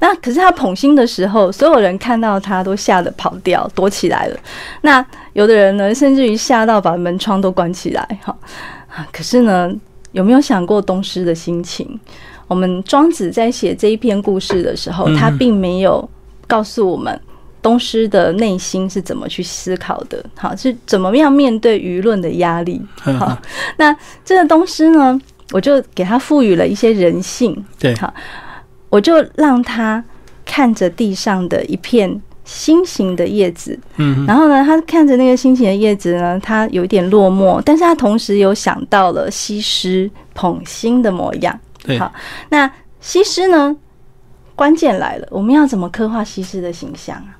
[0.00, 4.36] 那可是她捧心的时候，所有人看到她都吓得跑掉躲起来了。
[4.80, 8.36] 那有的人呢，甚至于吓到把门窗都关起来哈
[8.88, 9.06] 啊。
[9.12, 9.72] 可是呢，
[10.10, 11.98] 有没有想过东施的心情？
[12.48, 16.08] 我们庄子在写这一篇故事的时候，他并没有
[16.46, 17.20] 告诉我们
[17.60, 22.80] 东施的内心是怎么去思考的，好是怎么样面对舆论的压力。
[23.00, 23.36] 好，
[23.76, 27.64] 那这个东施呢，我就给他赋予了一些人性。
[27.78, 28.14] 对，好，
[28.88, 30.04] 我就让他
[30.44, 41.58] 看着地上的一片心形的叶子，嗯，然后呢，他看着那个心形的叶子呢，他有一点落寞，但是他同时有想到了西施捧心的模样。
[41.98, 42.12] 好，
[42.50, 42.70] 那
[43.00, 43.76] 西施呢？
[44.54, 47.36] 关键来了，我们要怎么刻画西施的形象啊？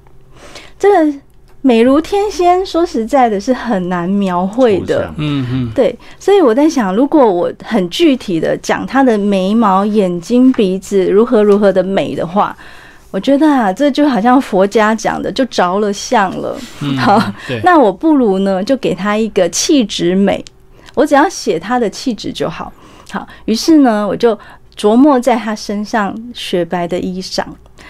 [0.78, 1.18] 这个
[1.62, 5.10] 美如天仙，说实在的，是很难描绘的。
[5.16, 12.54] 嗯嗯，对，所以我在想，如果我很具体的讲她的眉毛、眼睛、鼻子如何如何的美的话，
[13.10, 16.54] 我觉得啊，这就好像佛家讲的，就着了相了。
[16.98, 17.18] 好，
[17.64, 20.44] 那我不如呢，就给她一个气质美，
[20.94, 22.70] 我只要写她的气质就好。
[23.16, 24.38] 好，于是呢，我就
[24.76, 27.42] 琢磨在他身上雪白的衣裳，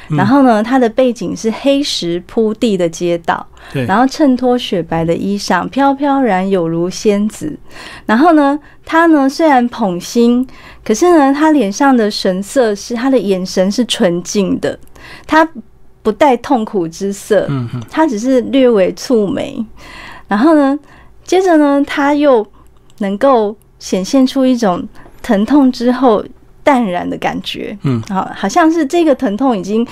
[0.09, 7.59] 然后呢，他的背景是黑石铺地的街道，然后衬托雪白的衣裳，飘飘然有如仙子。
[8.05, 10.47] 然后呢，他呢虽然捧心，
[10.85, 14.79] 可是呢，他脸上的神色是他的眼神是纯净的，
[15.27, 15.49] 他
[16.05, 19.67] 不带痛苦之色，嗯他只是略微蹙眉。
[20.29, 20.79] 然后呢，
[21.25, 22.47] 接着呢，他又
[22.99, 24.89] 能够显现出一种。
[25.27, 26.25] 疼痛之后
[26.63, 29.85] 淡然的感觉，嗯，好，好像是这个疼痛已经，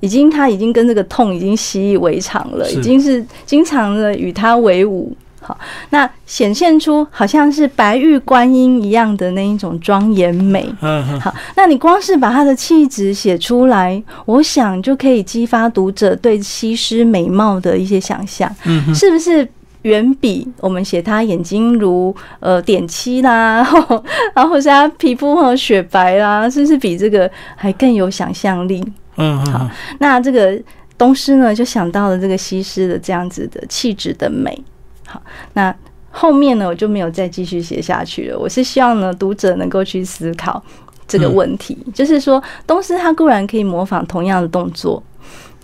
[0.00, 5.16] 已经他已经跟这个痛已经习以为常了，已经是经常的与他为伍。
[5.40, 5.56] 好，
[5.90, 10.68] 那显现出好像是白玉观音一样的那一种庄严美。
[10.80, 18.52] 嗯，好，那你光是把他的气质写出来，我想就可以激发读者对西施美貌的一些想象。
[18.64, 19.48] 嗯，是不是？
[19.84, 23.66] 远比我们写他眼睛如呃点漆啦，
[24.34, 28.82] 然后或是他皮肤和雪白啦，是不是比这个还更有想象力？
[29.16, 30.60] 嗯嗯好，那这个
[30.98, 34.58] 东施呢，就想到了这个西施的这样子的气质的美。
[35.06, 35.74] 好，那
[36.10, 38.38] 后面呢，我就没有再继续写下去了。
[38.38, 40.62] 我是希望呢，读者能够去思考
[41.06, 45.02] 这个问题，就是说，东施他固然可以模仿同样的动作，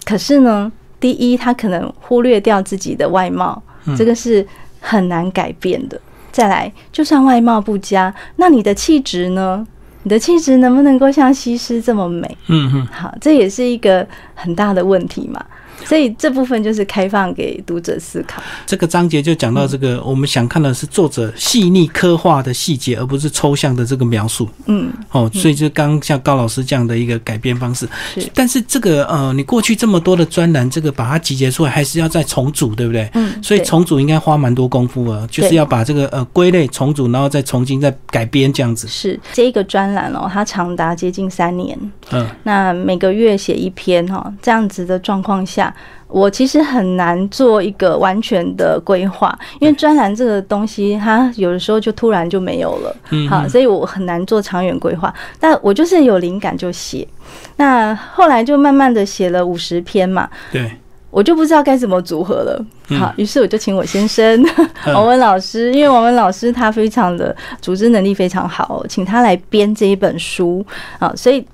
[0.04, 3.62] 可是呢，第一，他可能忽略掉自己的外貌，
[3.96, 4.46] 这个是
[4.80, 6.00] 很难改变的。
[6.32, 9.66] 再来，就算外貌不佳，那你的气质呢？
[10.02, 12.38] 你的气质能不能够像西施这么美？
[12.46, 15.44] 嗯嗯，好，这也是一个很大的问题嘛。
[15.84, 18.42] 所以这部分就是开放给读者思考。
[18.66, 24.48] 这个章节就讲到这个，我们想看的是作者细腻刻画的细节，而不是抽象的这个描述。
[24.66, 27.88] 嗯，哦，所以就刚像高老师这样的一个改编方式。
[28.14, 33.08] 是但是这个呃，你过去这么多的专栏，这个把它集结出来，还是要再重组，对不对？
[33.14, 38.86] 嗯，所以重组应该花蛮多功夫啊，就是要把这个呃归类重组，然后再重新再改编这样子。
[38.86, 41.78] 是这一个专栏哦，它长达接近三年。
[42.12, 45.69] 嗯那每个月写一篇哈，这样子的状况下，
[46.08, 52.96] 我其实很难做一个完全的规划，因为专栏这个东西，它有的时候就突然就没有了。
[53.10, 57.06] 嗯，好，所以我很难做长远规划，但我就是有灵感就写。
[57.56, 60.68] 那后来就慢慢的写了五十篇嘛，对，
[61.10, 62.66] 我就不知道该怎么组合了。
[62.88, 64.44] 嗯好，于是我就请我先生
[64.84, 70.66] 嗯王文老师，因为王文老师他非常的组织能力非常好，请他来编这一本书
[70.98, 71.46] 啊，所以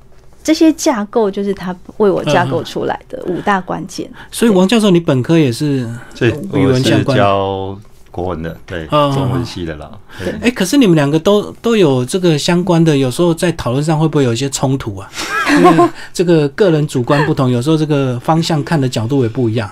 [0.47, 4.09] 这些架构就是他为我架构出来的五大关键。
[4.31, 5.79] 所以王教授，你本科也是
[6.21, 7.77] 语我是文相关教
[8.13, 9.91] 国文的，对，嗯中文系的啦。
[10.21, 15.11] 对哎、可是你们两个都都有这个相关的，有时候在讨论上会不会有一些冲突啊？
[15.59, 19.69] 因为这个个人主观不同，有时候这个方向看的角度也不一样。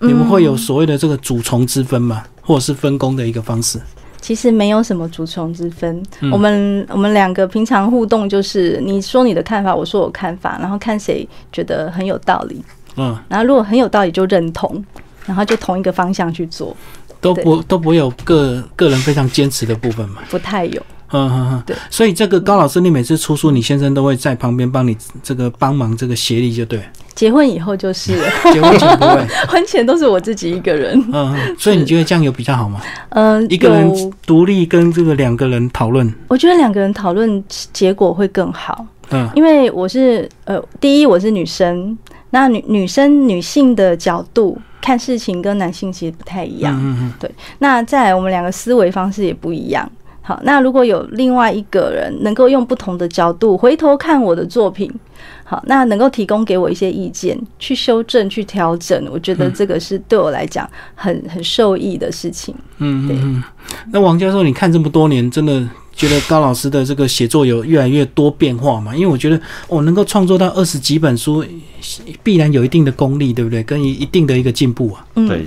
[0.00, 2.22] 你们会有所谓的这个主从之分吗？
[2.42, 3.80] 或者是分工的一个方式？
[4.20, 6.30] 其实没有什么主从之分，嗯。
[6.30, 12.62] 我们我们两个平常互动就是你说你的看法，我说我看法，然后看谁觉得很有道理，
[12.96, 14.84] 嗯，然后如果很有道理就认同，
[15.24, 16.76] 然后就同一个方向去做，
[17.20, 20.22] 都不都不会有个个人非常坚持的部分嘛？
[20.30, 20.82] 不太有。
[21.12, 21.76] 嗯嗯嗯，对。
[21.90, 26.80] 所以这个高老师，你每次出书，你先生都会在旁边帮你这个帮忙这个协力，就对。
[27.14, 29.26] 结婚以后就是了 结婚前不会。
[29.48, 32.80] 婚前都是我自己一个人，嗯嗯，所以你觉得这样有比较好吗？
[33.08, 37.42] 呃，一个人独立跟这个两个人讨论，我觉得两个人讨论
[37.72, 41.96] 结果会更好，嗯因为我是呃，第一我是女生，
[42.30, 47.30] 那女女生女性的角度看事情跟男性其实不太一样，嗯嗯对。
[47.60, 49.90] 那再来我们两个思维方式也不一样。
[50.26, 54.92] 好，那如果有另外一个人能够用不同的角度回头看我的作品，
[55.44, 62.52] 好，那能够提供给我一些意见，去修正、去调整，我觉得这个是对我来讲很很受益的事情。
[62.78, 63.42] 嗯嗯对嗯。
[63.92, 68.92] 那王教授，你看这么多年，真的觉得高老师的这个写作有越来越多变化吗？
[68.96, 71.44] 因为我觉得我能够创作到二十几本书，
[72.24, 73.62] 必然有一定的功力，对不对？
[73.62, 75.06] 跟一一定的一个进步啊。
[75.14, 75.46] 嗯，对，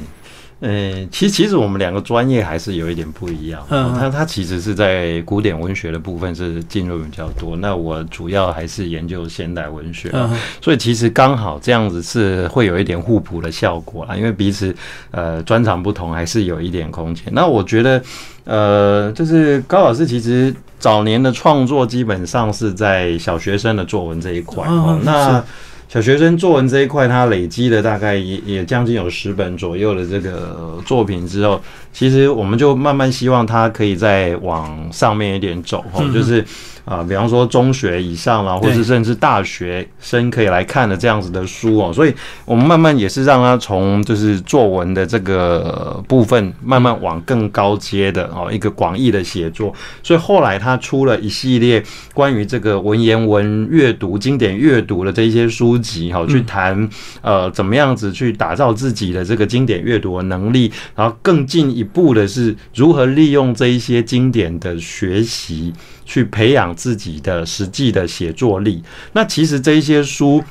[0.61, 3.65] 呃，其实其实我们两个专业还是有一点不一样。
[3.69, 10.09] 嗯哦他他其实是在古典文学的部分是进入比较多，那我主要还是研究现代文学。
[10.13, 10.29] 嗯
[10.61, 14.75] 所以其实刚好这样子是会有一点互补的效果啦，因为彼此
[15.11, 17.23] 呃专长不同，还是有一点空间。
[17.31, 18.01] 那我觉得
[18.43, 25.43] 呃，就是高老师其实早年的创作基本上是在小学生的作文这一块嗯哦，那是。
[25.89, 31.59] 小学生作文这一块，他累积了大概也也将近有十本左右的这个呃作品之后，
[31.91, 36.45] 其实我们就慢慢希望他可以再往上面一点走，哈，嗯就是
[36.89, 42.11] 啊、比方说中学以上啦，或者是甚至大学生可以来看的这样子的书哦，所以
[42.45, 49.71] 我们慢慢也是让他从就是作文的这个呃部分，慢慢往更高阶的哦一个广义的写作，
[50.01, 51.83] 所以后来他出了一系列
[52.15, 56.89] 关于这个文言文阅读、经典阅读的这一些书籍，哈，去谈
[57.21, 65.71] 呃怎么样子去打造自己的这个经典阅读的能力，然后更进一步的是如何利用这一些经典的学习，
[66.09, 68.81] 去培养自己的实际的写作力。
[69.13, 70.43] 那其实这一些书。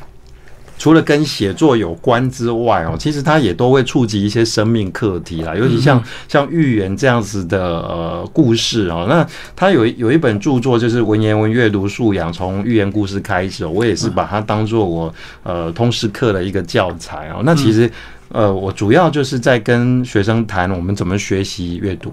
[0.80, 9.04] 除了跟写作有关之外哦，其实它也都会触及一些生命课题啦，尤其像像寓言这样子的呃故事哦。
[9.08, 17.42] 那它有有一本著作就是文言文阅读素养，从寓言故事开始哦，我也是把它当做我呃通识课的一个教材哦。
[17.44, 17.90] 那其实
[18.28, 22.12] 呃，我主要就是在跟学生谈我们怎么学习阅读。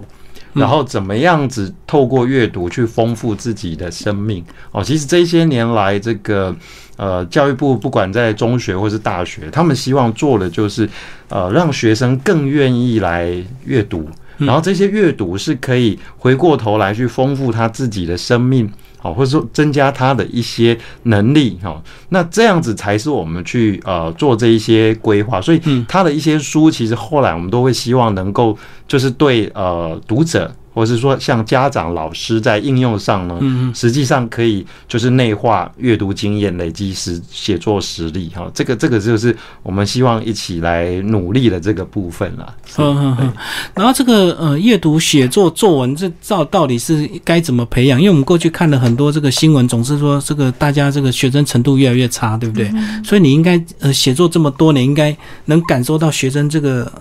[0.56, 4.82] 然后怎么样子透过阅读去丰富自己的生命哦？
[4.82, 6.54] 其实这些年来，这个
[6.96, 10.88] 呃教育部不管在中学或是大学，他们希望做的就是
[11.28, 13.30] 呃让学生更愿意来
[13.64, 18.70] 阅读，然后这些阅读是可以回过头来去丰富他自己的生命。
[19.06, 25.40] 好，或者说增加他的一些能力，哈，那这样子才是我们去呃做这一些规划。
[25.40, 30.52] 所以他的一些书，其实后来我们都会希望能够就是对呃读者。
[30.76, 38.46] 或是说，像家长、老师在应用上呢，实际上可以就是内化阅读经验，累积实写作实力哈。
[38.52, 42.54] 这个这个就是我们希望一起来努力的这个部分了。
[42.76, 43.32] 嗯嗯嗯。
[43.72, 47.98] 然后这个呃，阅读写作作文这到到底是该怎么培养？
[47.98, 52.70] 因为我们过去看了很多这个新闻，总是说这个大家这个学生程度越来越差，对不对？
[53.02, 55.16] 所以你应该呃写作这么多年，应该
[55.46, 56.92] 能感受到学生这个。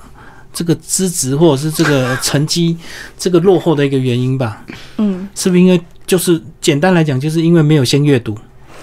[0.55, 2.77] 这个资质或者是这个成绩
[3.19, 4.65] 这个落后的一个原因吧，
[4.97, 8.33] 嗯，是不是因为就是简单来讲，就是因为没有先阅读，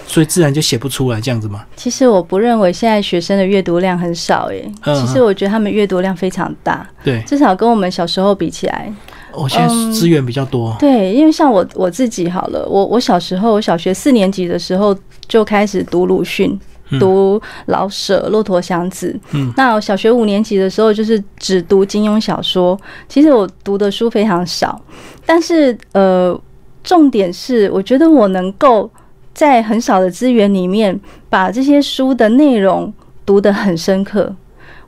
[0.07, 1.65] 所以自然就写不出来这样子吗？
[1.75, 8.93] 其实我不认为现在学生的阅读量很少，诶，其实我觉得他们阅读量非常大，对，至少跟我们小时候比起来，
[9.33, 14.95] 我现在资源比较多，对，因为像我我自己好了，我我小时候我小学四年级的时候
[15.27, 16.61] 就开始读鲁迅。
[16.99, 19.19] 读老舍、骆驼祥子。
[19.33, 22.79] 嗯，那小学五年级的时候，就是只读金庸小说。
[23.09, 24.81] 其实我读的书非常少，
[25.27, 26.39] 但是呃，
[26.83, 28.91] 重点是，我觉得我能够
[29.33, 32.93] 在很少的资源里面，把这些书的内容
[33.25, 34.35] 读得很深刻。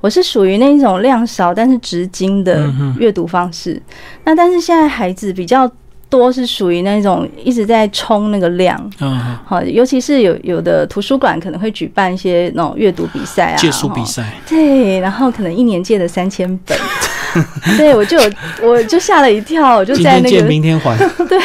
[0.00, 3.80] 我是属于那一种量少但是值精的阅读方式。
[4.24, 5.70] 那但是现在孩子比较。
[6.16, 16.78] 多是属于那种一直在冲那个量，嗯，好，尤其是有有的图书馆可能会举办一些那种阅读比赛啊，借书比赛，对，然后可能一年借的三千本，
[17.76, 18.18] 对我就
[18.62, 20.96] 我就吓了一跳，我就在那个明天还，
[21.28, 21.38] 对。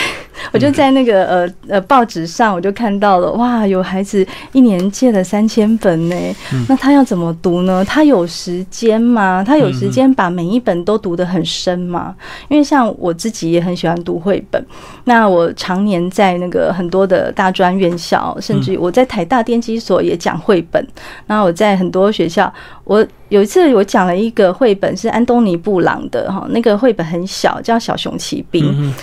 [0.52, 6.16] 我就在那个呃呃报纸上，我就看到了，哇，有孩子一年借了三千本呢，
[6.68, 7.84] 那他要怎么读呢？
[7.86, 9.44] 他有时间吗？
[9.46, 12.16] 他有时间把每一本都读得很深吗？
[12.48, 14.64] 因为像我自己也很喜欢读绘本，
[15.06, 20.86] 那我常年在那个很多的大专院校，甚至我在台大电机所也讲绘本，
[21.28, 22.52] 那我在很多学校，
[22.84, 28.94] 我有一次我讲了一个绘本是安东尼布朗的哈，那个绘本很小，叫小熊骑兵。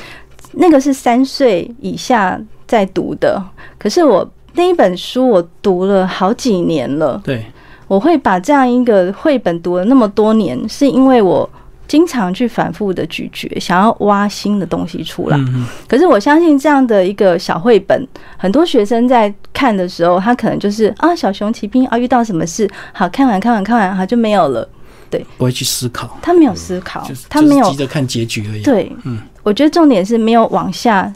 [0.59, 3.43] 那个是三岁以下在读的，
[3.79, 7.21] 可是我那一本书我读了好几年了。
[7.25, 7.45] 对，
[7.87, 11.49] 我会把这样一个绘本读了那么多年，是因为我
[11.87, 15.39] 经常去反复的咀嚼，想要挖新的东西出来。
[15.87, 24.69] 可是我相信这样的一个小绘本，很多学生在看的时候，他可能就是啊，小熊骑兵啊，遇到什么事，好看完看完看完，好就没有了。
[25.09, 28.63] 对，不会去思考，他没有思考，他没有急着看结局而已。
[28.63, 31.13] 对，嗯，我觉得重点是没有往下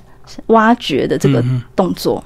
[0.47, 1.43] 挖掘的这个
[1.74, 2.22] 动作，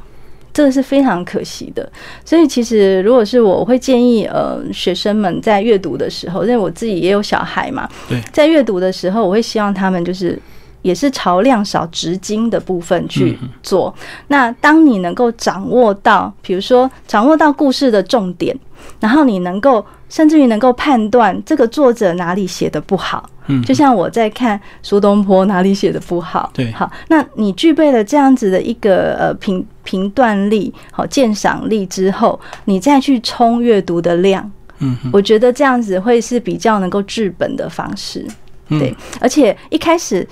[0.52, 1.90] 这个是非常可惜的。
[2.26, 10.38] 所以其实如果是我，我会建议呃学生们在阅读的时候，因为我自己也有小孩嘛，对，在阅读的时候，我会希望他们就是
[10.84, 13.92] 也是朝量少直径的部分去做。
[14.28, 18.56] 那当你能够掌握到，比如说掌握到故事的重点，
[19.00, 19.84] 然后你能够。
[20.10, 38.24] 甚至于能够判断这个作者哪里写的不好，嗯，就像我在看苏东坡哪里写的不好，对，好，那你具备了这样子的一个呃评评断力、好鉴赏力之后，你再去冲阅读的量，嗯，我觉得这样子会是比较能够治本的方式，
[38.68, 40.24] 对，而且一开始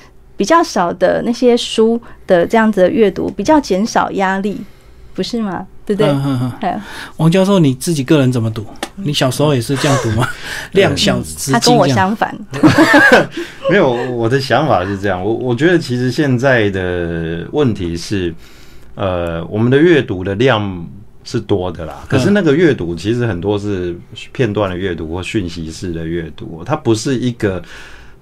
[0.42, 4.60] 比较少的那些书的这样子的阅读，比较减少压力，
[5.14, 5.64] 不是吗？
[5.86, 6.74] 对不对？
[7.18, 8.66] 王教授，你自己个人怎么读？
[8.96, 10.28] 你小时候也是这样读吗？
[10.72, 12.36] 量小资他跟我相反。
[13.70, 15.24] 没有，我的想法是这样。
[15.24, 18.34] 我我觉得其实现在的问题是，
[18.96, 20.84] 呃，我们的阅读的量
[21.22, 22.02] 是多的啦。
[22.08, 23.96] 可是那个阅读其实很多是
[24.32, 27.62] 片段的阅读或讯息式的阅读，它不是一个。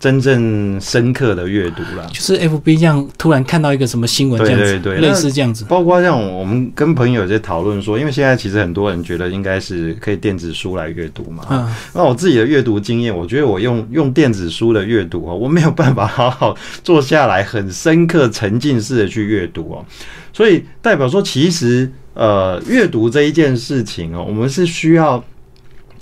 [0.01, 5.67] 真正深刻的阅读了，就是 F B 这样突然看到一个什么新闻，这样子，类似这样子。
[5.69, 11.45] 包括像我们跟朋友在讨论说，因为现在其实很多人觉得应该是可以电子书来阅读嘛。
[11.51, 11.71] 嗯。
[11.93, 19.85] 那我自己的阅读经验，我觉得我用用电子书的阅读哦，我没有办法好好坐下来很深刻沉浸式的去阅读哦。
[20.33, 25.23] 所以代表说，其实呃，阅读这一件事情哦，我们是需要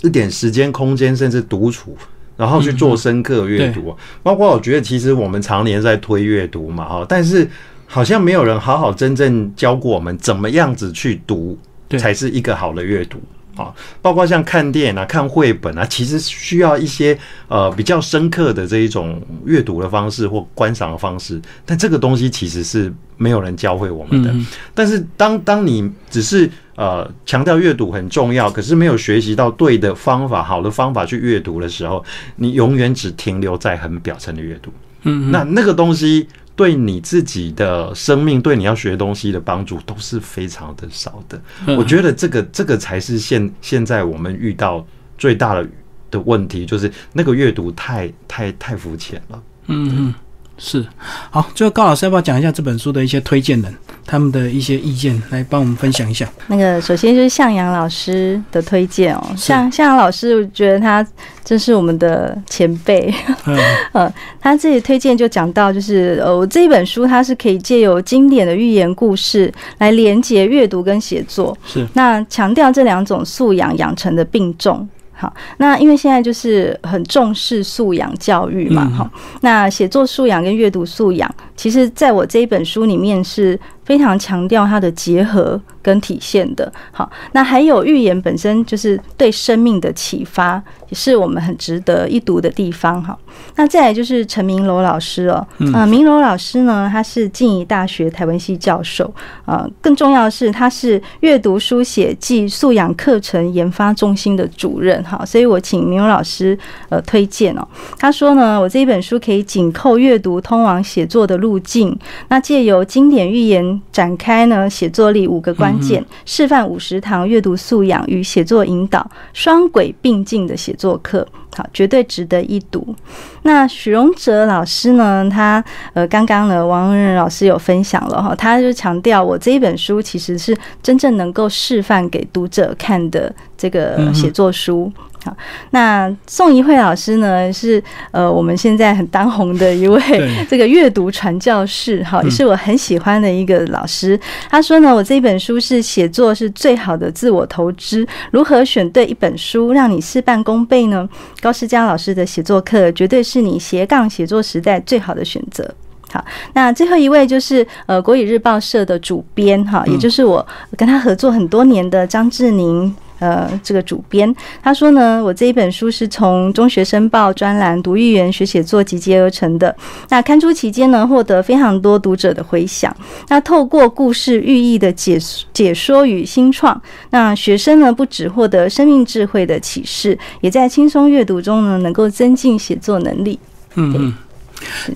[0.03, 1.97] 一点时间、空间，甚至独处。
[2.39, 7.47] 然后去做深刻阅读，包括我觉得其实我们常年在推阅读嘛，哈，但是
[7.85, 11.59] 好像没有人好好真正教过我们怎么样子去读
[11.99, 13.21] 才是一个好的阅读
[13.57, 13.75] 啊。
[14.01, 17.19] 包括像看电影啊、看绘本啊，其实需要一些
[17.49, 24.33] 呃比较深刻的这一种阅读的方式或观赏的方式，但这个东西其实是没有人教会我们的。
[24.75, 26.49] 但是当当你只是
[26.79, 32.05] 呃，强调阅读很重要，可是没有学习到对的方法、好的方法去阅读的时候，
[32.37, 34.73] 你永远只停留在很表层的阅读。
[35.03, 41.41] 嗯，那那个东西对你自己的生命，对你要学东西的帮助都是非常的少的。
[41.67, 44.87] 嗯我觉得这个这个才是现现在我们遇到
[45.19, 45.69] 最大的
[46.13, 49.43] 的问题，就是那个阅读太太太肤浅了。
[49.67, 50.15] 嗯嗯，
[50.59, 50.87] 是。
[51.31, 53.75] 好，最后高老师要不要讲一下这本书的一些推荐人，
[54.11, 56.27] 他们的一些意见，来帮我们分享一下？
[56.47, 61.07] 那个首先就是向阳老师的推荐哦，向向阳老师，我觉得他
[61.45, 63.13] 真是我们的前辈。
[63.45, 63.59] 嗯
[63.93, 74.89] 呃，他自己推荐就讲到，就是呃，我这一本书它是可以借由经典的寓言故事来连接阅读跟写作，是，那强调这两种素养养成的并重。
[75.21, 86.71] 好，那因为现在就是很重视素养教育嘛，嗯好、那写作素养跟阅读素养，其实在我这一本书里面是非常强调它的结合跟体现的。
[86.93, 93.03] 好，那还有寓言本身就是对生命的启发，也是我们很值得一读的地方。
[93.03, 93.19] 哈，
[93.57, 99.11] 那再来就是陈明楼老师哦，嗯呃，明楼老师呢，他是静宜大学台湾系教授，
[99.47, 105.03] 呃，更重要的是他是阅读书写暨素养课程研发中心的主任。
[105.03, 106.59] 哈，所以我请明楼老师
[106.91, 107.67] 呃推荐哦。
[107.99, 121.27] 他说呢，我这一本书可以紧扣阅读通往写作的路径，那借由经典寓言展开呢写作力五个关键，示范五十堂阅读素养与写作引导双轨并进的写作课，
[121.57, 122.95] 好，绝对值得一读。
[123.43, 125.63] 那许荣哲老师呢，他
[125.95, 134.93] 呃刚刚呢王文仁老师有分享了哈，他就强调我这一本书其实是真正能够示范给读者看的这个写作书。
[135.25, 135.37] 好，
[135.71, 140.01] 那宋怡慧老师呢是呃我们现在很当红的一位
[140.49, 144.19] 这个阅读传教士，哈，也是我很喜欢的一个老师。
[144.49, 151.09] 他说呢，我这一本书是写作是最好的自我投资，如何选对一本书让你事半功倍呢？
[151.41, 155.69] 高世佳老师的写作课绝对是你斜杠写作时代最好的选择。
[156.13, 160.47] 好，那最后一位就是呃国语日报社的主编哈，也就是我
[160.77, 162.95] 跟他合作很多年的张志宁。
[163.19, 169.75] 呃，这个主编他说呢，我这一本书是从中学生报专栏读寓言学写作集结而成的。
[170.09, 172.95] 那刊出期间呢，获得非常多读者的回响。
[173.29, 175.19] 那透过故事寓意的解
[175.53, 183.39] 解说与新创，那学生呢不只获得生命智慧的启示，也在轻松阅读中呢，能够增进写作能力。
[183.75, 184.15] 嗯嗯。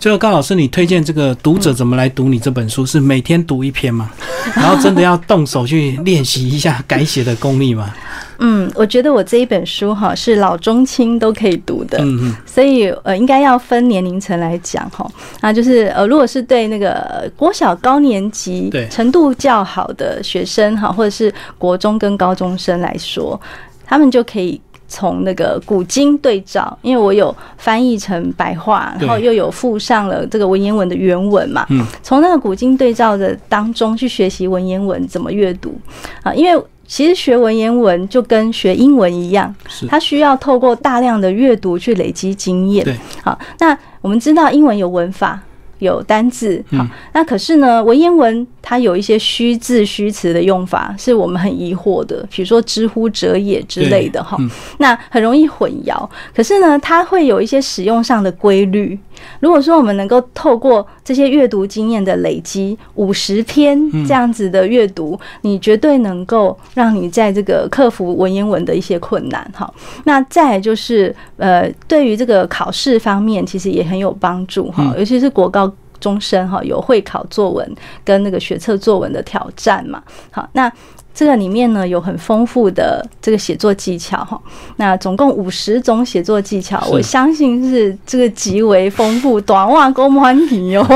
[0.01, 2.85] 最后，高老师，你推荐这个读者怎么来读你这本书？
[2.85, 4.11] 是每天读一篇吗？
[4.55, 7.95] 然后真的要动手去练习一下改写的功力吗？
[8.39, 15.09] 嗯，我觉得我这一本书哈是老中青都可以读的，嗯嗯，所以呃应该要分年龄层来讲哈。
[15.41, 23.41] 那就是呃，如果是对那个国小高年级程度较好的学生哈，或者是国中跟高中生来说，
[23.87, 24.61] 他们就可以。
[24.93, 35.75] 从那个古今对照，因为我有翻译成白话，然后又有附上了这个文言文的原文嘛，嗯，从那个古今对照的当中去学习文言文怎么阅读
[36.23, 42.85] 啊，因为其实学文言文就跟学英文一样，是它需要透过大量的阅读去累积经验。
[42.85, 45.41] 对，好，那我们知道英文有文法。
[45.83, 54.39] 有单字，好嗯，那可是呢，文言文它有一些虚字虚词的用法，是我们很疑惑的，比如说“知乎者也”之类的哈
[54.79, 56.09] 那很容易混淆。
[56.35, 58.99] 可是呢，它会有一些使用上的规律。
[59.41, 69.73] 如果说我们能够透过这些阅读经验的累积，五十篇嗯这样子的阅读，你绝对能够让你在这个克服文言文的一些困难哈。
[70.05, 75.73] 那再就是呃，对于这个考试方面，其实也很有帮助哈，嗯尤其是国高。
[76.01, 80.03] 终身哈有会考作文跟那个学测作文的挑战嘛，
[80.33, 80.69] 好那。
[81.15, 84.41] 这个里面呢有很丰富的这个写作技巧哈，
[84.77, 90.87] 那总共五十种写作技巧，我相信是这个极为丰富，短袜公欢题哦。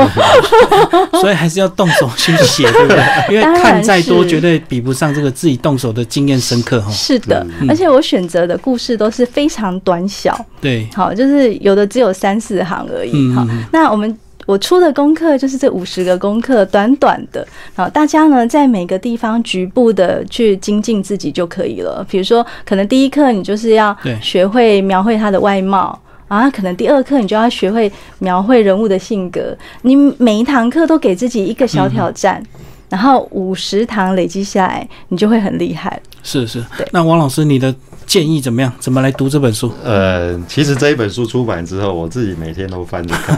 [1.21, 3.03] 所以还是要动手去写，对不对？
[3.33, 6.91] 因为看再多，是绝对比不上这个自己动手的经验深刻哈。
[6.91, 13.11] 是的，嗯而且我选择的故事都是非常短小，对，好，就是有的只有三四行而已。
[13.33, 14.17] 好嗯嗯嗯，那我们。
[14.47, 17.45] 我出的功课就是这五十个功课，短短的，
[17.75, 22.03] 好，大家呢在每个地方局部的去精进自己就可以了。
[22.09, 25.99] 比如说，可能第一课你就是要学会描绘他的外貌。
[26.29, 27.89] 啊，可能第二课你就要学会
[28.19, 29.55] 描绘人物的性格。
[29.83, 32.43] 你每一堂课都给自己一个小挑战，
[32.89, 35.97] 然后五十堂累积下来，你就会很厉害。
[36.23, 36.85] 是是对。
[36.91, 37.73] 那王老师，你的
[38.07, 38.73] 建议怎么样？
[38.79, 39.71] 怎么来读这本书？
[39.83, 43.37] 呃，其实这一本书出版之后，我自己每天都翻着看，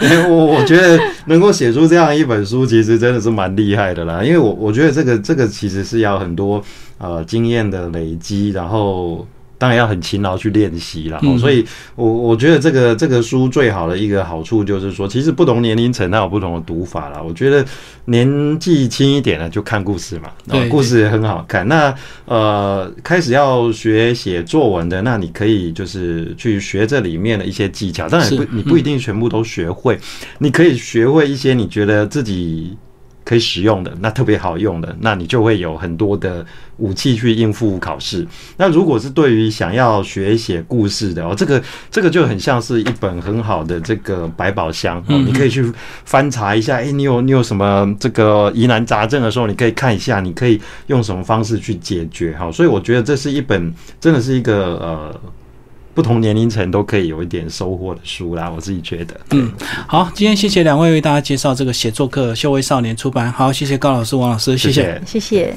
[0.00, 4.24] 因为我我觉得能够写出这样一本书，其实真的是蛮厉害的啦。
[4.24, 6.60] 因为我我觉得这个这个其实是要很多
[6.98, 9.26] 呃经验的累积，然后
[9.60, 11.20] 当然要很勤劳去练习了。
[11.22, 11.62] 嗯所以
[11.94, 17.20] 我我觉得这个这个书最好的一个好处就是说，其实不同年龄层它有不同的读法啦。
[17.22, 17.62] 我觉得
[18.06, 20.30] 年纪轻一点的就看故事嘛，
[20.70, 21.68] 故事也很好看。
[21.68, 21.94] 那
[22.24, 28.08] 呃，开始要学写作文的，那你可以就是去学这里面的一些技巧。
[28.08, 29.98] 当然是不，你不一定全部都学会，
[30.38, 32.76] 你可以学会一些你觉得自己
[33.30, 36.44] 可以使用的，那特别好用的，那你就会有很多的
[36.78, 38.26] 武器去应付考试。
[38.56, 41.62] 那如果是对于想要学写故事的哦，这个
[41.92, 45.72] 这个就很像是一本很好的这个百宝箱哦，嗯你可以去
[46.04, 52.50] 翻查一下，哎、你有你有什么这个疑难杂症的时候，你可以看一下，你可以用什么方式去解决哈。
[52.50, 55.20] 所以我觉得这是一本真的是一个呃。
[55.92, 59.20] 不同年龄层都可以有一点收获的书啦，我自己觉得。
[59.30, 59.50] 嗯，
[59.86, 63.30] 好，今天谢谢两位为大家介绍这个写作课，修为少年出版。
[63.32, 65.56] 好，谢谢高老师、王老师，谢谢谢谢谢谢。